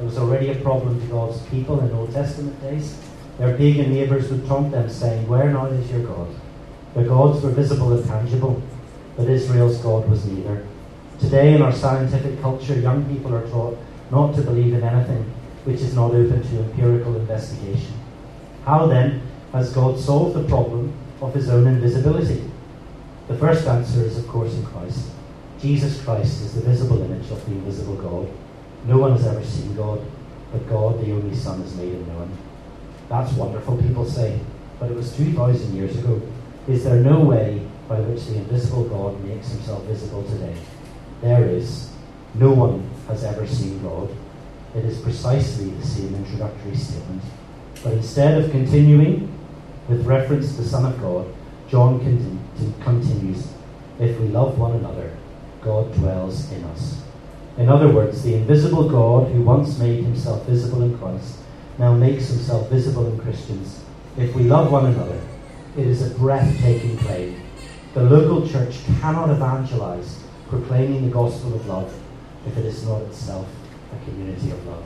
[0.00, 2.98] It was already a problem to God's people in Old Testament days.
[3.38, 6.28] Their pagan neighbours would taunt them, saying, Where now is your God?
[6.94, 8.62] Their gods were visible and tangible,
[9.16, 10.66] but Israel's God was neither.
[11.20, 13.78] Today, in our scientific culture, young people are taught
[14.10, 15.22] not to believe in anything
[15.64, 17.92] which is not open to empirical investigation.
[18.64, 19.20] How then
[19.52, 22.50] has God solved the problem of his own invisibility?
[23.28, 25.10] The first answer is, of course, in Christ.
[25.60, 28.28] Jesus Christ is the visible image of the invisible God.
[28.86, 30.00] No one has ever seen God,
[30.50, 32.36] but God, the only Son, has made known.
[33.10, 34.40] That's wonderful, people say,
[34.78, 36.22] but it was 2,000 years ago.
[36.66, 40.56] Is there no way by which the invisible God makes himself visible today?
[41.22, 41.90] There is.
[42.34, 44.08] No one has ever seen God.
[44.74, 47.22] It is precisely the same introductory statement.
[47.82, 49.32] But instead of continuing
[49.88, 51.26] with reference to the Son of God,
[51.68, 52.00] John
[52.82, 53.48] continues,
[53.98, 55.16] If we love one another,
[55.60, 57.02] God dwells in us.
[57.58, 61.36] In other words, the invisible God who once made himself visible in Christ
[61.78, 63.82] now makes himself visible in Christians.
[64.16, 65.20] If we love one another,
[65.76, 67.40] it is a breathtaking claim.
[67.94, 71.94] The local church cannot evangelize, proclaiming the gospel of love,
[72.44, 73.46] if it is not itself
[73.94, 74.84] a community of love.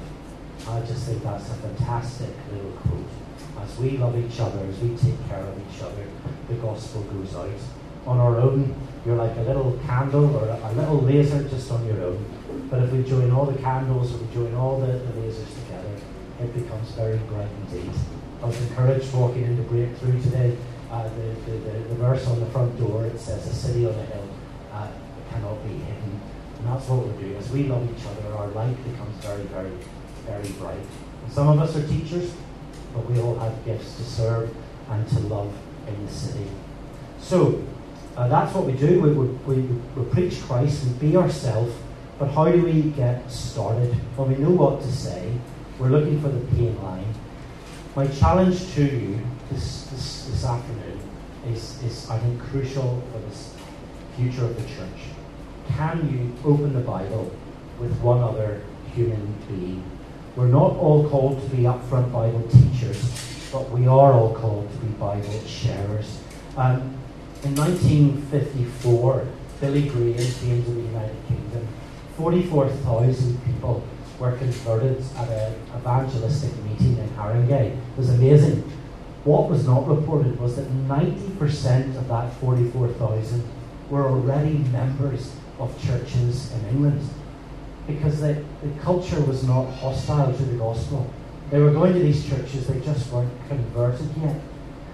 [0.68, 3.09] I just think that's a fantastic little quote.
[3.62, 6.07] As we love each other, as we take care of each other,
[6.48, 7.48] the gospel goes out.
[8.07, 8.74] On our own,
[9.07, 12.68] you're like a little candle or a, little laser just on your own.
[12.70, 15.96] But if we join all the candles or we join all the, the lasers together,
[16.40, 17.90] it becomes very bright indeed.
[18.42, 20.59] I was encouraged walking into Breakthrough today.
[20.90, 24.05] Uh, the, the, the, verse on the front door, it says, A city on a
[24.05, 24.29] hill
[24.72, 24.88] uh,
[25.35, 26.20] cannot be hidden.
[26.59, 27.37] And that's what we're doing.
[27.37, 29.73] As we love each other, our light becomes very, very,
[30.27, 30.87] very bright.
[31.25, 32.33] And some of us are teachers,
[32.94, 34.55] but we all have gifts to serve
[34.90, 35.53] and to love
[35.88, 36.47] in the city.
[37.18, 37.62] So,
[38.16, 39.01] uh, that's what we do.
[39.01, 39.62] We, we, we,
[39.97, 41.75] we preach Christ and be ourselves.
[42.18, 43.97] But how do we get started?
[44.16, 45.33] Well, we know what to say.
[45.81, 47.12] We're looking for the pain line.
[47.97, 49.18] My challenge to you
[49.51, 51.01] this, this, this afternoon
[51.49, 53.55] is, is, I think, crucial for this
[54.16, 55.13] future of the church.
[55.68, 57.33] Can you open the Bible
[57.79, 58.62] with one other
[58.94, 59.85] human being?
[60.37, 64.77] We're not all called to be upfront Bible teachers, but we are all called to
[64.79, 66.20] be Bible sharers.
[66.57, 66.96] Um,
[67.42, 69.27] in 1954,
[69.61, 71.68] Billy Graham came to the United Kingdom.
[72.16, 73.85] 44,000 people
[74.18, 77.77] were converted at an evangelistic meeting in Haringey.
[77.77, 78.61] It was amazing.
[79.24, 83.42] What was not reported was that 90% of that 44,000
[83.90, 87.00] were already members of churches in England
[87.86, 91.08] because the, the culture was not hostile to the gospel.
[91.50, 94.40] They were going to these churches, they just weren't converted yet.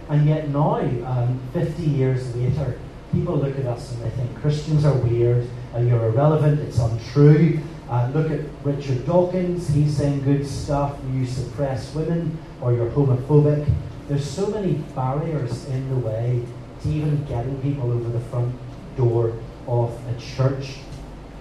[0.09, 2.79] And yet now, um, 50 years later,
[3.13, 7.61] people look at us and they think Christians are weird, uh, you're irrelevant, it's untrue.
[7.89, 13.69] Uh, look at Richard Dawkins, he's saying good stuff, you suppress women, or you're homophobic.
[14.09, 16.45] There's so many barriers in the way
[16.83, 18.55] to even getting people over the front
[18.97, 19.33] door
[19.67, 20.79] of a church.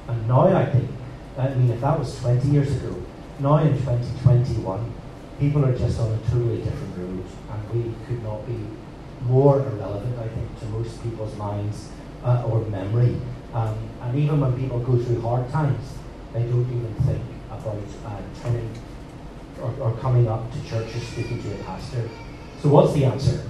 [0.08, 0.89] And now I think,
[1.38, 2.95] I mean, if that was 20 years ago,
[3.39, 4.93] now in 2021,
[5.39, 8.60] people are just on a totally different road, and we could not be
[9.21, 11.89] more irrelevant, I think, to most people's minds
[12.23, 13.15] uh, or memory.
[13.53, 15.93] Um, and even when people go through hard times,
[16.34, 18.69] they don't even think about uh, turning
[19.62, 22.10] or, or coming up to church or speaking to a pastor.
[22.62, 23.43] So, what's the answer?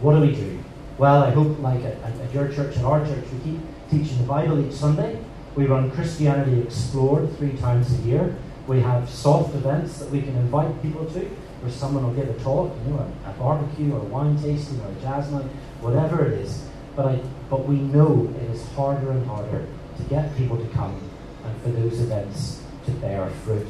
[0.00, 0.62] What do we do?
[0.98, 3.60] Well, I hope, like at, at your church and our church, we keep
[3.92, 5.22] teaching the Bible each Sunday.
[5.54, 8.34] We run Christianity Explored three times a year.
[8.66, 12.42] We have soft events that we can invite people to, where someone will give a
[12.42, 15.44] talk, you know, a, a barbecue or a wine tasting or a jazz night,
[15.82, 16.64] whatever it is.
[16.96, 19.66] But I, but we know it is harder and harder
[19.98, 20.98] to get people to come
[21.44, 23.68] and for those events to bear fruit.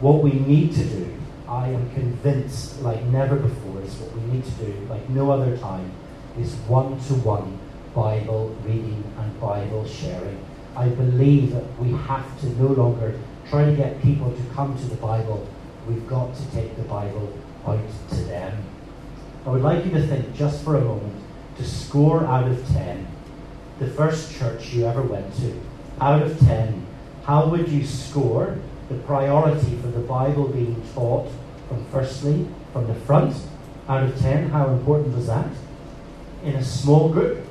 [0.00, 1.14] What we need to do,
[1.48, 5.56] I am convinced, like never before, is what we need to do, like no other
[5.56, 5.90] time,
[6.38, 7.58] is one to one
[7.94, 10.38] Bible reading and Bible sharing.
[10.76, 14.84] I believe that we have to no longer try to get people to come to
[14.86, 15.46] the Bible.
[15.88, 17.32] We've got to take the Bible
[17.66, 18.64] out to them.
[19.44, 21.22] I would like you to think just for a moment
[21.58, 23.06] to score out of 10
[23.78, 25.60] the first church you ever went to.
[26.00, 26.86] Out of 10,
[27.24, 31.28] how would you score the priority for the Bible being taught
[31.68, 33.34] from firstly, from the front?
[33.88, 35.48] Out of 10, how important was that?
[36.44, 37.41] In a small group,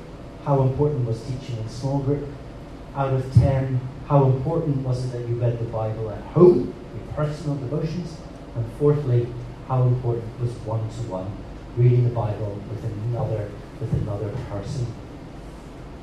[0.44, 2.28] how important was teaching in small group?
[2.94, 7.14] Out of 10, how important was it that you read the Bible at home, your
[7.14, 8.16] personal devotions?
[8.54, 9.28] And fourthly,
[9.68, 11.30] how important was one to one,
[11.76, 13.50] reading the Bible with another
[13.80, 14.86] with another person?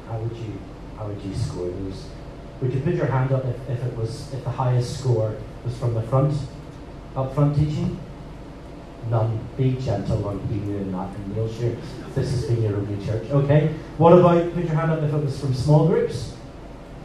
[0.07, 0.59] How would you
[0.97, 2.07] how would you score those?
[2.61, 5.77] Would you put your hand up if, if it was if the highest score was
[5.77, 6.33] from the front,
[7.15, 7.99] up front teaching?
[9.09, 9.39] None.
[9.57, 11.77] Be gentle on Emu and Matt and Neilshire.
[12.13, 13.29] This has been your only church.
[13.29, 13.73] Okay.
[13.97, 16.35] What about put your hand up if it was from small groups?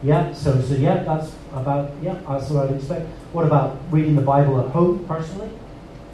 [0.03, 3.07] Yeah, so so yeah, that's about yeah, that's what I'd expect.
[3.33, 5.49] What about reading the Bible at home personally?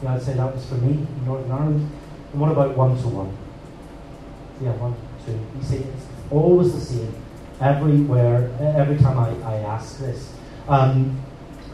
[0.02, 1.90] Yeah, I'd say that was for me in Northern Ireland.
[2.32, 3.36] And what about one to one?
[4.62, 4.94] Yeah, one,
[5.26, 5.32] two.
[5.32, 7.14] You see, it's always the same
[7.60, 10.32] everywhere, every time I, I ask this.
[10.68, 11.20] Um,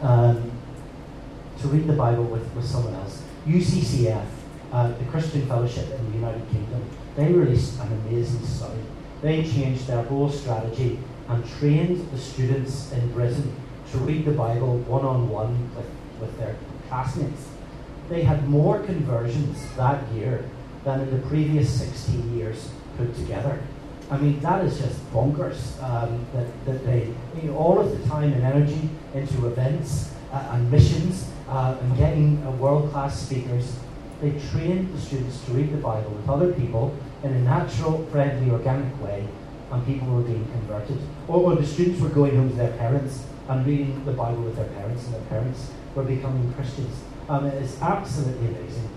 [0.01, 0.51] um,
[1.61, 3.21] to read the Bible with, with someone else.
[3.49, 4.25] UCCF,
[4.71, 6.83] uh, the Christian Fellowship in the United Kingdom,
[7.15, 8.79] they released an amazing study.
[9.21, 13.55] They changed their whole strategy and trained the students in Britain
[13.91, 15.89] to read the Bible one on one with,
[16.21, 16.55] with their
[16.87, 17.47] classmates.
[18.07, 20.45] They had more conversions that year
[20.83, 23.59] than in the previous 16 years put together.
[24.11, 28.07] I mean, that is just bonkers um, that, that they, you know, all of the
[28.07, 33.75] time and energy into events uh, and missions uh, and getting uh, world class speakers.
[34.21, 38.51] They trained the students to read the Bible with other people in a natural, friendly,
[38.51, 39.27] organic way,
[39.71, 40.99] and people were being converted.
[41.27, 44.55] Or, or the students were going home to their parents and reading the Bible with
[44.55, 46.95] their parents, and their parents were becoming Christians.
[47.27, 48.89] Um, it's absolutely amazing.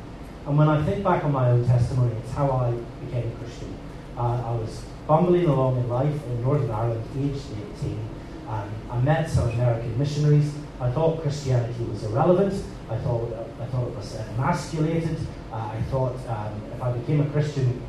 [0.47, 2.73] And when I think back on my own testimony, it's how I
[3.05, 3.77] became a Christian.
[4.17, 7.45] Uh, I was bumbling along in life in Northern Ireland, aged
[7.81, 8.09] 18.
[8.49, 10.53] Um, I met some American missionaries.
[10.83, 12.55] I thought Christianity was irrelevant.
[12.90, 15.16] I thought, I thought it was emasculated.
[15.53, 17.81] Uh, I thought um, if I became a Christian,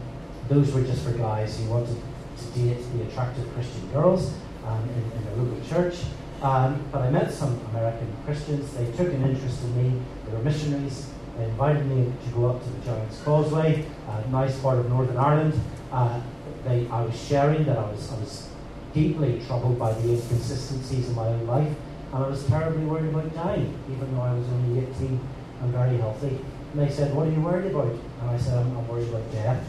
[0.47, 1.97] those were just for guys who wanted
[2.37, 4.31] to date the attractive Christian girls
[4.67, 5.95] um, in, in the local church.
[6.43, 8.71] Um, but I met some American Christians.
[8.75, 10.01] They took an interest in me.
[10.27, 11.09] They were missionaries.
[11.37, 15.17] They invited me to go up to the Giant's Causeway, a nice part of Northern
[15.17, 15.59] Ireland.
[15.91, 16.21] Uh,
[16.63, 18.49] they, I was sharing that I was, I was
[18.93, 21.75] deeply troubled by the inconsistencies in my own life,
[22.13, 25.19] and I was terribly worried about dying, even though I was only 18
[25.61, 26.39] and very healthy.
[26.71, 27.87] And they said, What are you worried about?
[27.87, 29.67] And I said, I'm, I'm worried about death.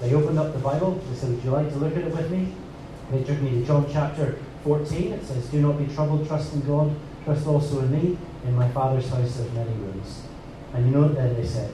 [0.00, 1.00] They opened up the Bible.
[1.08, 2.52] They said, Would you like to look at it with me?
[3.08, 5.12] And They took me to John chapter 14.
[5.12, 6.92] It says, Do not be troubled, trust in God,
[7.24, 8.18] trust also in me.
[8.44, 10.22] In my Father's house there are many rooms.
[10.74, 11.70] And you know what they said?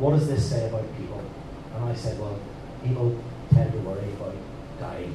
[0.00, 1.22] What does this say about people?
[1.76, 2.36] And I said, Well,
[2.82, 3.16] people
[3.54, 4.34] tend to worry about
[4.80, 5.14] dying.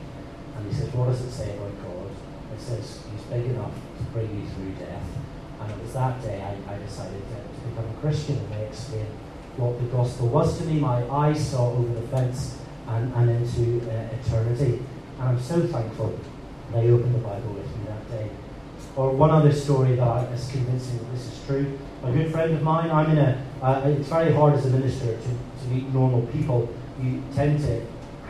[0.56, 1.87] And he says, What does it say about God?
[2.60, 5.04] Says, He's big enough to bring you through death.
[5.62, 8.66] And it was that day I, I decided to, to, become a Christian, and they
[8.66, 9.10] explained
[9.58, 10.80] what the gospel was to me.
[10.80, 14.84] My eyes saw over the fence and, and into uh, eternity.
[15.20, 16.20] And I'm so thankful
[16.74, 18.30] they opened the Bible with me that day.
[18.96, 21.78] Or one other story that is convincing that this is true.
[22.04, 25.06] A good friend of mine, I'm in a, uh, it's very hard as a minister
[25.06, 26.74] to, to meet normal people.
[27.02, 27.82] You tend to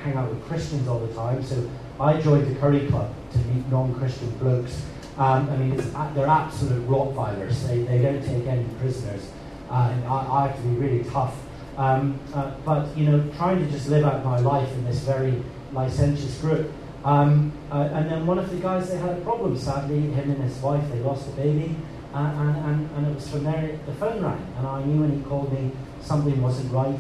[0.04, 1.44] hang out with Christians all the time.
[1.44, 4.84] So I joined the Curry Club to meet non-Christian blokes.
[5.18, 5.78] Um, I mean,
[6.14, 7.68] they're absolute Rottweilers.
[7.68, 9.32] They, they don't take any prisoners.
[9.70, 11.36] Uh, and I, I, have to be really tough.
[11.76, 15.42] Um, uh, but, you know, trying to just live out my life in this very
[15.74, 16.72] licentious group.
[17.04, 20.02] Um, uh, and then one of the guys, they had a problem, sadly.
[20.02, 21.76] Him and his wife, they lost a baby.
[22.14, 24.54] Uh, and, and, and it was from there the phone rang.
[24.58, 27.00] And I knew when he called me something wasn't right.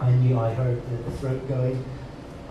[0.00, 1.84] I knew I heard the, the throat going.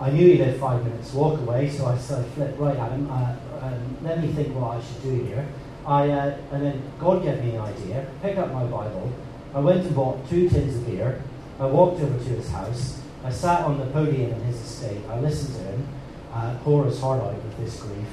[0.04, 2.92] I knew he lived five minutes walk away, so I, so I flipped right at
[2.92, 3.10] him.
[3.10, 5.48] Uh, um, let me think what I should do here.
[5.86, 8.06] I, uh, and then God gave me an idea.
[8.20, 9.10] Pick up my Bible.
[9.54, 11.22] I went and bought two tins of beer.
[11.58, 13.00] I walked over to his house.
[13.24, 15.00] I sat on the podium in his estate.
[15.08, 15.88] I listened to him
[16.34, 18.08] uh, pour his heart out with this grief.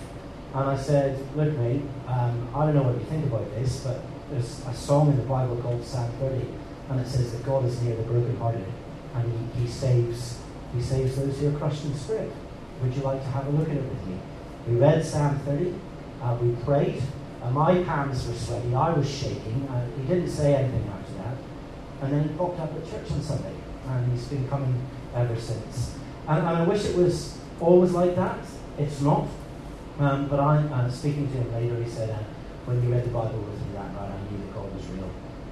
[0.54, 4.00] And I said, Look, mate, um, I don't know what you think about this, but
[4.30, 6.48] there's a song in the Bible called Psalm 30,
[6.90, 8.66] and it says that God is near the brokenhearted,
[9.16, 10.41] and he, he saves
[10.74, 12.32] he saves those who are crushed in spirit.
[12.82, 14.18] Would you like to have a look at it with me?
[14.68, 15.74] We read Psalm 30.
[16.22, 17.02] Uh, we prayed.
[17.42, 18.74] Uh, my hands were sweaty.
[18.74, 19.68] I was shaking.
[19.70, 21.36] Uh, he didn't say anything after that.
[22.02, 23.56] And then he popped up at church on Sunday.
[23.88, 25.96] And he's been coming ever since.
[26.28, 28.38] And, and I wish it was always like that.
[28.78, 29.28] It's not.
[30.00, 32.24] Um, but I, uh, speaking to him later, he said, uh,
[32.66, 35.10] when you read the Bible with me that night, I knew that God was real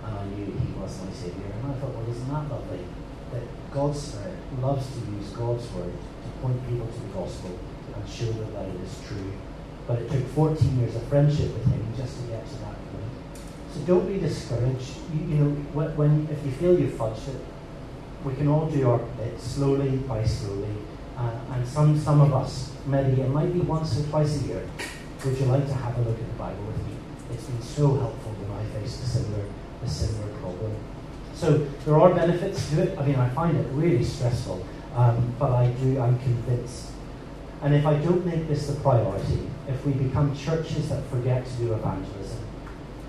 [0.09, 1.51] and I knew He was my Saviour.
[1.61, 2.85] And I thought, well, isn't that lovely?
[3.31, 4.17] That God's
[4.61, 7.59] loves to use God's Word to point people to the gospel
[7.95, 9.31] and show them that it is true.
[9.87, 13.11] But it took 14 years of friendship with Him just to get to that point.
[13.73, 14.89] So don't be discouraged.
[15.13, 17.41] You, you know, when, if you feel you've fudged it,
[18.23, 20.75] we can all do our bit slowly by slowly.
[21.17, 24.69] Uh, and some, some of us, maybe it might be once or twice a year,
[25.25, 26.93] would you like to have a look at the Bible with me?
[27.31, 29.45] It's been so helpful when I faced a similar,
[29.83, 30.75] a similar problem.
[31.39, 32.99] So there are benefits to it.
[32.99, 34.61] I mean, I find it really stressful,
[34.93, 35.97] um, but I do.
[35.97, 36.91] I'm convinced.
[37.61, 41.51] And if I don't make this the priority, if we become churches that forget to
[41.53, 42.43] do evangelism,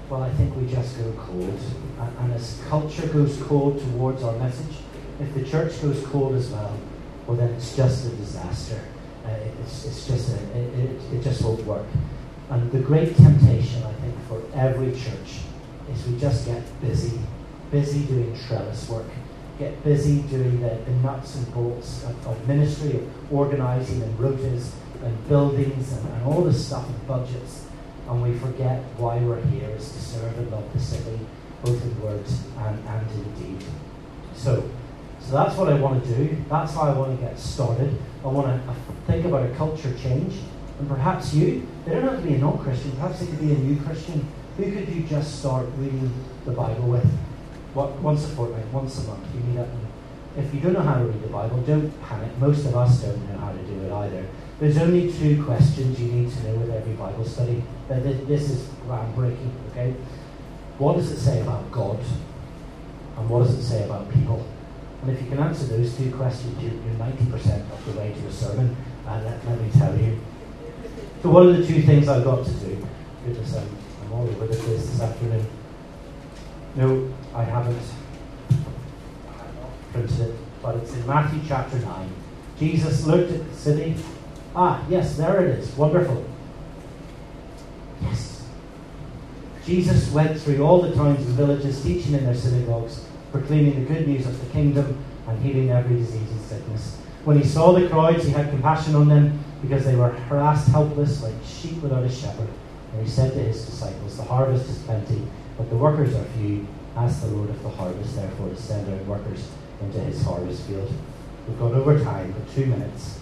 [0.08, 1.58] well, I think we just go cold.
[1.98, 4.76] And, and as culture goes cold towards our message,
[5.18, 6.78] if the church goes cold as well,
[7.26, 8.80] well, then it's just a disaster.
[9.24, 9.30] Uh,
[9.64, 11.86] it's, it's just a, it, it, it just won't work.
[12.50, 15.40] And the great temptation, I think, for every church
[15.92, 17.18] is we just get busy,
[17.70, 19.06] busy doing trellis work,
[19.58, 24.72] get busy doing the, the nuts and bolts of, of ministry, of organising and rotas
[25.02, 27.66] and buildings and, and all this stuff and budgets.
[28.08, 31.18] And we forget why we're here is to serve and love the city,
[31.62, 33.64] both in words and, and in deed.
[34.34, 34.68] So,
[35.20, 36.36] so that's what I want to do.
[36.48, 37.96] That's how I want to get started.
[38.24, 38.74] I want to uh,
[39.06, 40.34] think about a culture change.
[40.78, 43.52] And perhaps you, they don't have to be a non Christian, perhaps they could be
[43.52, 44.26] a new Christian.
[44.56, 46.12] Who could you just start reading
[46.46, 47.06] the Bible with?
[47.74, 49.68] Once a fortnight, once a month, you meet up.
[50.36, 52.36] If you don't know how to read the Bible, don't panic.
[52.38, 54.26] Most of us don't know how to do it either.
[54.58, 57.62] There's only two questions you need to know with every Bible study.
[57.88, 59.94] This is groundbreaking, okay?
[60.78, 61.98] What does it say about God?
[63.16, 64.46] And what does it say about people?
[65.02, 68.32] And if you can answer those two questions, you're, 90% of the way to a
[68.32, 68.76] sermon.
[69.06, 70.20] And let, let, me tell you.
[71.22, 72.86] So, what are the two things I've got to do?
[73.24, 73.68] Goodness, I'm,
[74.02, 75.46] I'm all over the place this afternoon.
[76.76, 77.80] No, I haven't
[79.92, 82.10] printed it, but it's in Matthew chapter 9.
[82.58, 83.96] Jesus looked at the city.
[84.54, 85.70] Ah, yes, there it is.
[85.76, 86.24] Wonderful.
[88.02, 88.46] Yes.
[89.64, 94.06] Jesus went through all the towns and villages, teaching in their synagogues proclaiming the good
[94.06, 96.96] news of the kingdom and healing every disease and sickness.
[97.24, 101.22] When he saw the crowds, he had compassion on them because they were harassed, helpless,
[101.22, 102.48] like sheep without a shepherd.
[102.92, 105.22] And he said to his disciples, The harvest is plenty,
[105.56, 106.66] but the workers are few.
[106.96, 109.48] Ask the Lord of the harvest, therefore, to send out workers
[109.80, 110.92] into his harvest field.
[111.46, 113.20] We've gone over time for two minutes.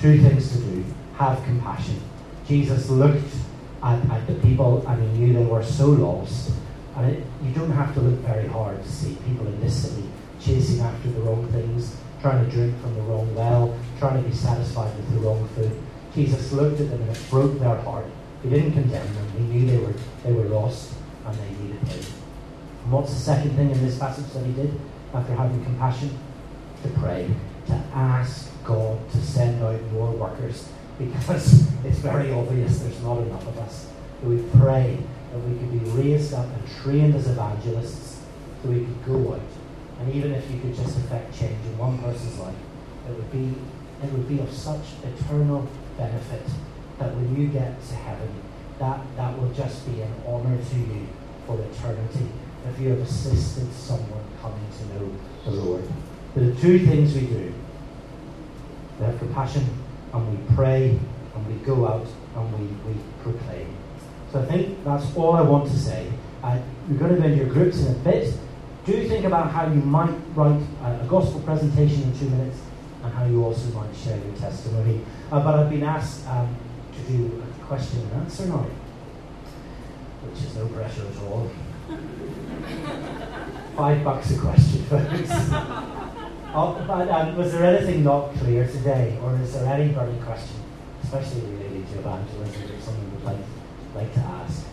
[0.00, 0.84] Two things to do.
[1.16, 2.00] Have compassion.
[2.46, 3.34] Jesus looked
[3.82, 6.52] at, at the people and he knew they were so lost
[6.96, 10.08] and it, you don't have to look very hard to see people in this city
[10.40, 14.34] chasing after the wrong things, trying to drink from the wrong well, trying to be
[14.34, 15.72] satisfied with the wrong food.
[16.14, 18.06] Jesus looked at them and it broke their heart.
[18.42, 19.32] He didn't condemn them.
[19.38, 20.92] He knew they were, they were lost
[21.24, 22.21] and they needed him.
[22.82, 24.78] And what's the second thing in this passage that he did
[25.14, 26.18] after having compassion?
[26.82, 27.30] To pray,
[27.66, 30.68] to ask God to send out more workers
[30.98, 33.88] because it's very obvious there's not enough of us.
[34.20, 34.98] So we pray
[35.30, 38.22] that we could be raised up and trained as evangelists
[38.62, 39.40] so we could go out.
[40.00, 42.56] And even if you could just affect change in one person's life,
[43.08, 43.54] it would be
[44.02, 46.42] it would be of such eternal benefit
[46.98, 48.28] that when you get to heaven,
[48.80, 51.06] that, that will just be an honour to you
[51.46, 52.28] for eternity
[52.68, 55.12] if you have assisted someone coming to know
[55.44, 55.84] the Lord.
[56.34, 57.52] There are two things we do.
[58.98, 59.66] We have compassion
[60.12, 60.98] and we pray
[61.34, 62.06] and we go out
[62.36, 63.74] and we, we proclaim.
[64.32, 66.10] So I think that's all I want to say.
[66.42, 66.58] Uh,
[66.88, 68.34] you're going to go into your groups in a bit.
[68.86, 72.58] Do think about how you might write a, a gospel presentation in two minutes
[73.02, 75.00] and how you also might share your testimony.
[75.30, 76.56] Uh, but I've been asked um,
[76.92, 78.70] to do a question and answer night,
[80.22, 81.50] which is no pressure at all.
[83.76, 85.30] Five bucks a question, folks.
[86.54, 90.56] oh, but, um, was there anything not clear today, or is there any burning question,
[91.02, 93.38] especially related to evangelism, or something you'd like
[93.94, 94.66] like to ask?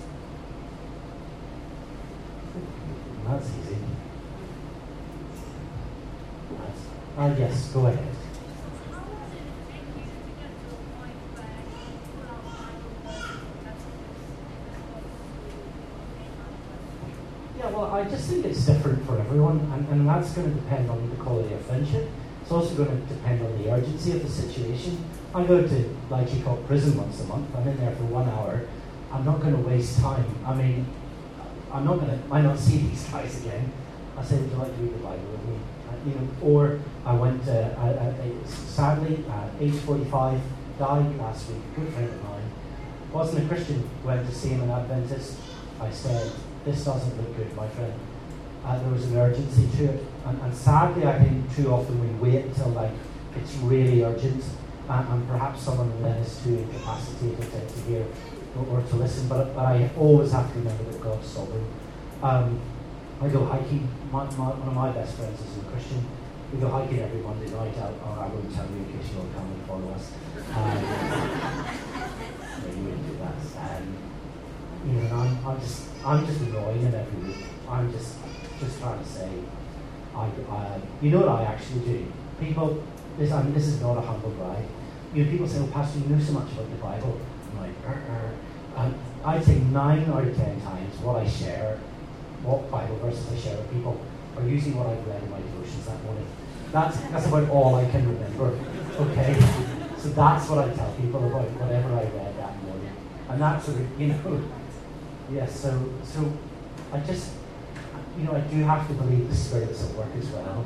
[3.27, 3.77] That's easy.
[6.57, 6.81] That's,
[7.17, 8.07] uh, yes, go ahead.
[17.59, 17.69] Yeah,
[18.19, 21.53] I think it's different for everyone, and, and that's going to depend on the quality
[21.53, 22.09] of friendship.
[22.41, 25.03] It's also going to depend on the urgency of the situation.
[25.33, 27.47] I go to Lai Chi Kok prison once a month.
[27.55, 28.67] I'm in there for one hour
[29.11, 30.25] I'm not going to waste time.
[30.45, 30.85] I mean,
[31.71, 33.71] I'm not going to, might not see these guys again.
[34.17, 35.59] I say, would you like to read the Bible with me?
[35.87, 40.41] Uh, you know, or I went, uh, I, I, sadly, at age 45,
[40.77, 42.51] died last week, a good friend of mine.
[43.11, 45.37] Wasn't a Christian, went to see him an Adventist.
[45.79, 46.31] I said,
[46.65, 47.93] this doesn't look good, my friend.
[48.65, 50.05] Uh, there was an urgency to it.
[50.25, 52.91] And, and, sadly, I think too often we wait until like
[53.35, 54.43] it's really urgent,
[54.89, 58.05] and, and perhaps someone then is too incapacitated to, to hear
[58.57, 59.27] or, or, to listen.
[59.27, 61.65] But, but I always have to remember that God's sovereign.
[62.21, 62.59] Um,
[63.21, 63.87] I go hiking.
[64.11, 66.05] My, my, one of my best friends is a Christian.
[66.53, 67.77] We go hiking every Monday night.
[67.77, 70.11] I, or I won't tell you in case you'll come and follow us.
[70.55, 70.77] Um,
[72.75, 73.35] you wouldn't do that.
[73.59, 73.97] Um,
[74.85, 77.45] you know, I'm, I'm just, I'm just annoying him every week.
[77.67, 78.15] I'm just,
[78.59, 79.29] just trying to say,
[80.15, 82.11] I, I, you know what I actually do.
[82.39, 82.83] People,
[83.17, 84.63] this, I mean, this is not a humble brag.
[85.13, 87.19] You know, people say, well, Pastor, you know so much about the Bible."
[87.51, 87.75] I'm like.
[88.77, 88.95] Um,
[89.25, 91.77] I'd say nine out of ten times what I share
[92.43, 93.99] what Bible verses I share with people
[94.37, 96.25] are usually what I've read in my devotions that morning.
[96.71, 98.57] That's, that's about all I can remember.
[98.95, 99.33] Okay?
[99.97, 102.95] So that's what I tell people about whatever I read that morning.
[103.27, 104.43] And that's sort of, you know,
[105.31, 106.31] yes, so, so
[106.93, 107.33] I just,
[108.19, 110.65] you know, I do have to believe the Spirit's at work as well.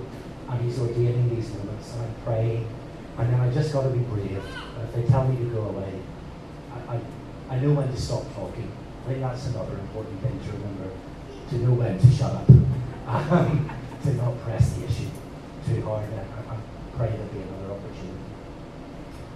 [0.50, 2.68] And He's ordaining these moments, and I'm praying.
[3.18, 4.44] And then I just got to be brave.
[4.84, 5.94] If they tell me to go away,
[6.74, 8.72] I, I, I know when to stop talking.
[9.04, 10.90] I think that's another important thing to remember
[11.50, 13.70] to know when to shut up, um,
[14.04, 15.08] to not press the issue
[15.68, 16.04] too hard.
[16.10, 16.58] And I, I
[16.98, 18.32] pray there'll be another opportunity.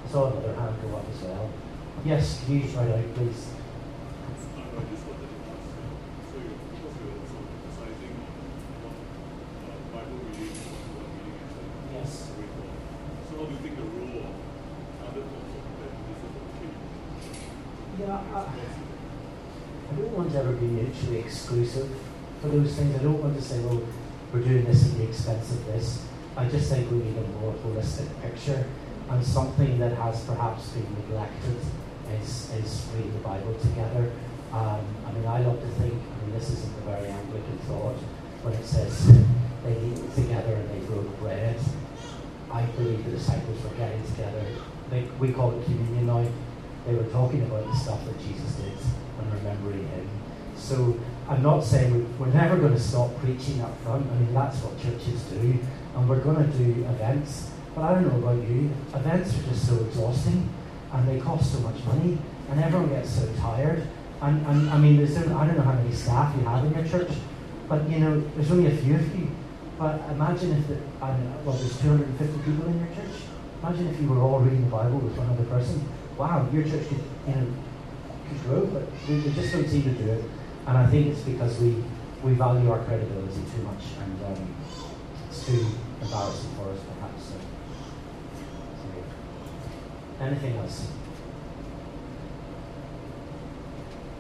[0.06, 1.50] I saw another hand go up as well.
[2.06, 3.50] Yes, can you right out, please?
[11.94, 12.32] Yes.
[13.30, 14.34] So how do you think the role of
[15.06, 16.82] other forms of evangelism will change?
[18.00, 18.48] Yeah, I,
[19.90, 20.68] I don't want to ever be
[21.20, 21.90] exclusive
[22.42, 22.96] for those things.
[22.96, 23.82] I don't want to say, well,
[24.34, 26.06] we're doing this at the expense of this.
[26.36, 28.66] I just think we need a more holistic picture
[29.10, 31.58] and something that has perhaps been neglected
[32.20, 34.12] is, is reading the Bible together.
[34.52, 37.96] Um, I mean, I love to think, I mean, this isn't a very Anglican thought,
[38.44, 39.08] when it says
[39.64, 41.58] they eat together and they broke bread.
[42.52, 44.46] I believe the disciples were getting together.
[44.90, 46.26] They, we call it communion now.
[46.86, 48.78] They were talking about the stuff that Jesus did
[49.20, 50.10] and remembering him.
[50.56, 50.98] So
[51.30, 54.10] I'm not saying we're never going to stop preaching up front.
[54.10, 55.60] I mean, that's what churches do.
[55.96, 57.52] And we're going to do events.
[57.76, 58.72] But I don't know about you.
[58.94, 60.50] Events are just so exhausting.
[60.94, 62.18] And they cost so much money.
[62.50, 63.86] And everyone gets so tired.
[64.22, 66.88] And, and I mean, there's, I don't know how many staff you have in your
[66.88, 67.12] church.
[67.68, 69.28] But, you know, there's only a few of you.
[69.78, 73.22] But imagine if, the, I don't know, well, there's 250 people in your church.
[73.62, 75.86] Imagine if you were all reading the Bible with one other person.
[76.18, 77.48] Wow, your church could, you know,
[78.30, 80.24] could grow, but we, we just don't seem to do it.
[80.68, 81.82] And I think it's because we,
[82.24, 84.56] we value our credibility too much and um,
[85.30, 85.66] it's too
[86.02, 87.24] embarrassing for us perhaps.
[87.24, 87.36] So,
[90.26, 90.92] anything else?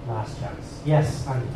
[0.07, 0.81] Last chance.
[0.85, 1.47] Yes, Andy.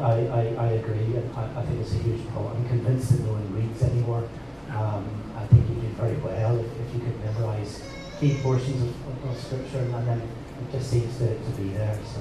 [0.00, 2.56] I, I, I, agree, I, I, think it's a huge problem.
[2.56, 4.26] I'm convinced that no one reads anymore.
[4.70, 5.04] Um,
[5.36, 7.82] I think you do very well if, if you could memorize
[8.18, 11.98] key portions of, of, of, Scripture, and then it just seems to, to be there.
[12.04, 12.20] So,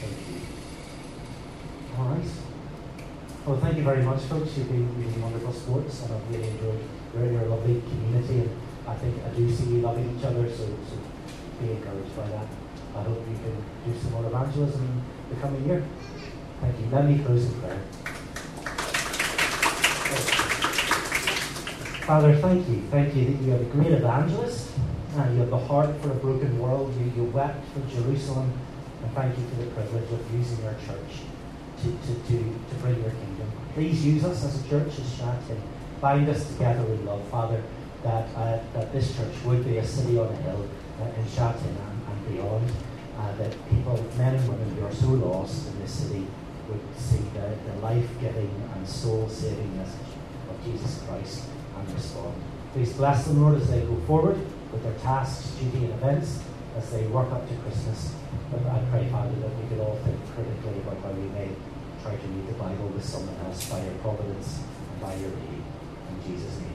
[0.00, 0.40] thank you.
[1.98, 2.30] All right.
[3.44, 4.56] Well, thank you very much, folks.
[4.56, 6.80] You've been really wonderful sports, and I've really enjoyed
[7.16, 8.48] your, your lovely community.
[8.48, 8.50] And
[8.88, 10.96] I think I do see you loving each other, so, so
[11.60, 12.46] be encouraged by that.
[12.96, 15.84] I hope you can do some more evangelism in the coming year.
[16.60, 16.86] Thank you.
[16.92, 17.78] Let me close in prayer.
[22.06, 22.82] Father, thank you.
[22.90, 24.70] Thank you that you are a great evangelist
[25.10, 26.94] you have the heart for a broken world.
[26.96, 28.52] You, you wept for Jerusalem.
[29.02, 31.24] And thank you for the privilege of using your church
[31.82, 33.50] to, to, to, to bring your kingdom.
[33.74, 35.60] Please use us as a church, as Shatin.
[36.00, 37.62] Bind us together with love, Father,
[38.04, 40.68] that, uh, that this church would be a city on a hill
[41.00, 42.70] uh, in Shatin and, and beyond.
[43.18, 46.26] Uh, that people, men and women who are so lost in this city,
[47.00, 50.12] see the, the life-giving and soul-saving message
[50.50, 51.44] of Jesus Christ
[51.76, 52.34] and respond.
[52.72, 54.38] Please bless them, Lord, as they go forward
[54.72, 56.40] with their tasks, duty, and events
[56.76, 58.14] as they work up to Christmas.
[58.50, 61.48] But I pray, Father, that we could all think critically about how we may
[62.02, 64.60] try to read the Bible with someone else by your providence
[64.92, 65.62] and by your aid.
[66.10, 66.69] In Jesus' name.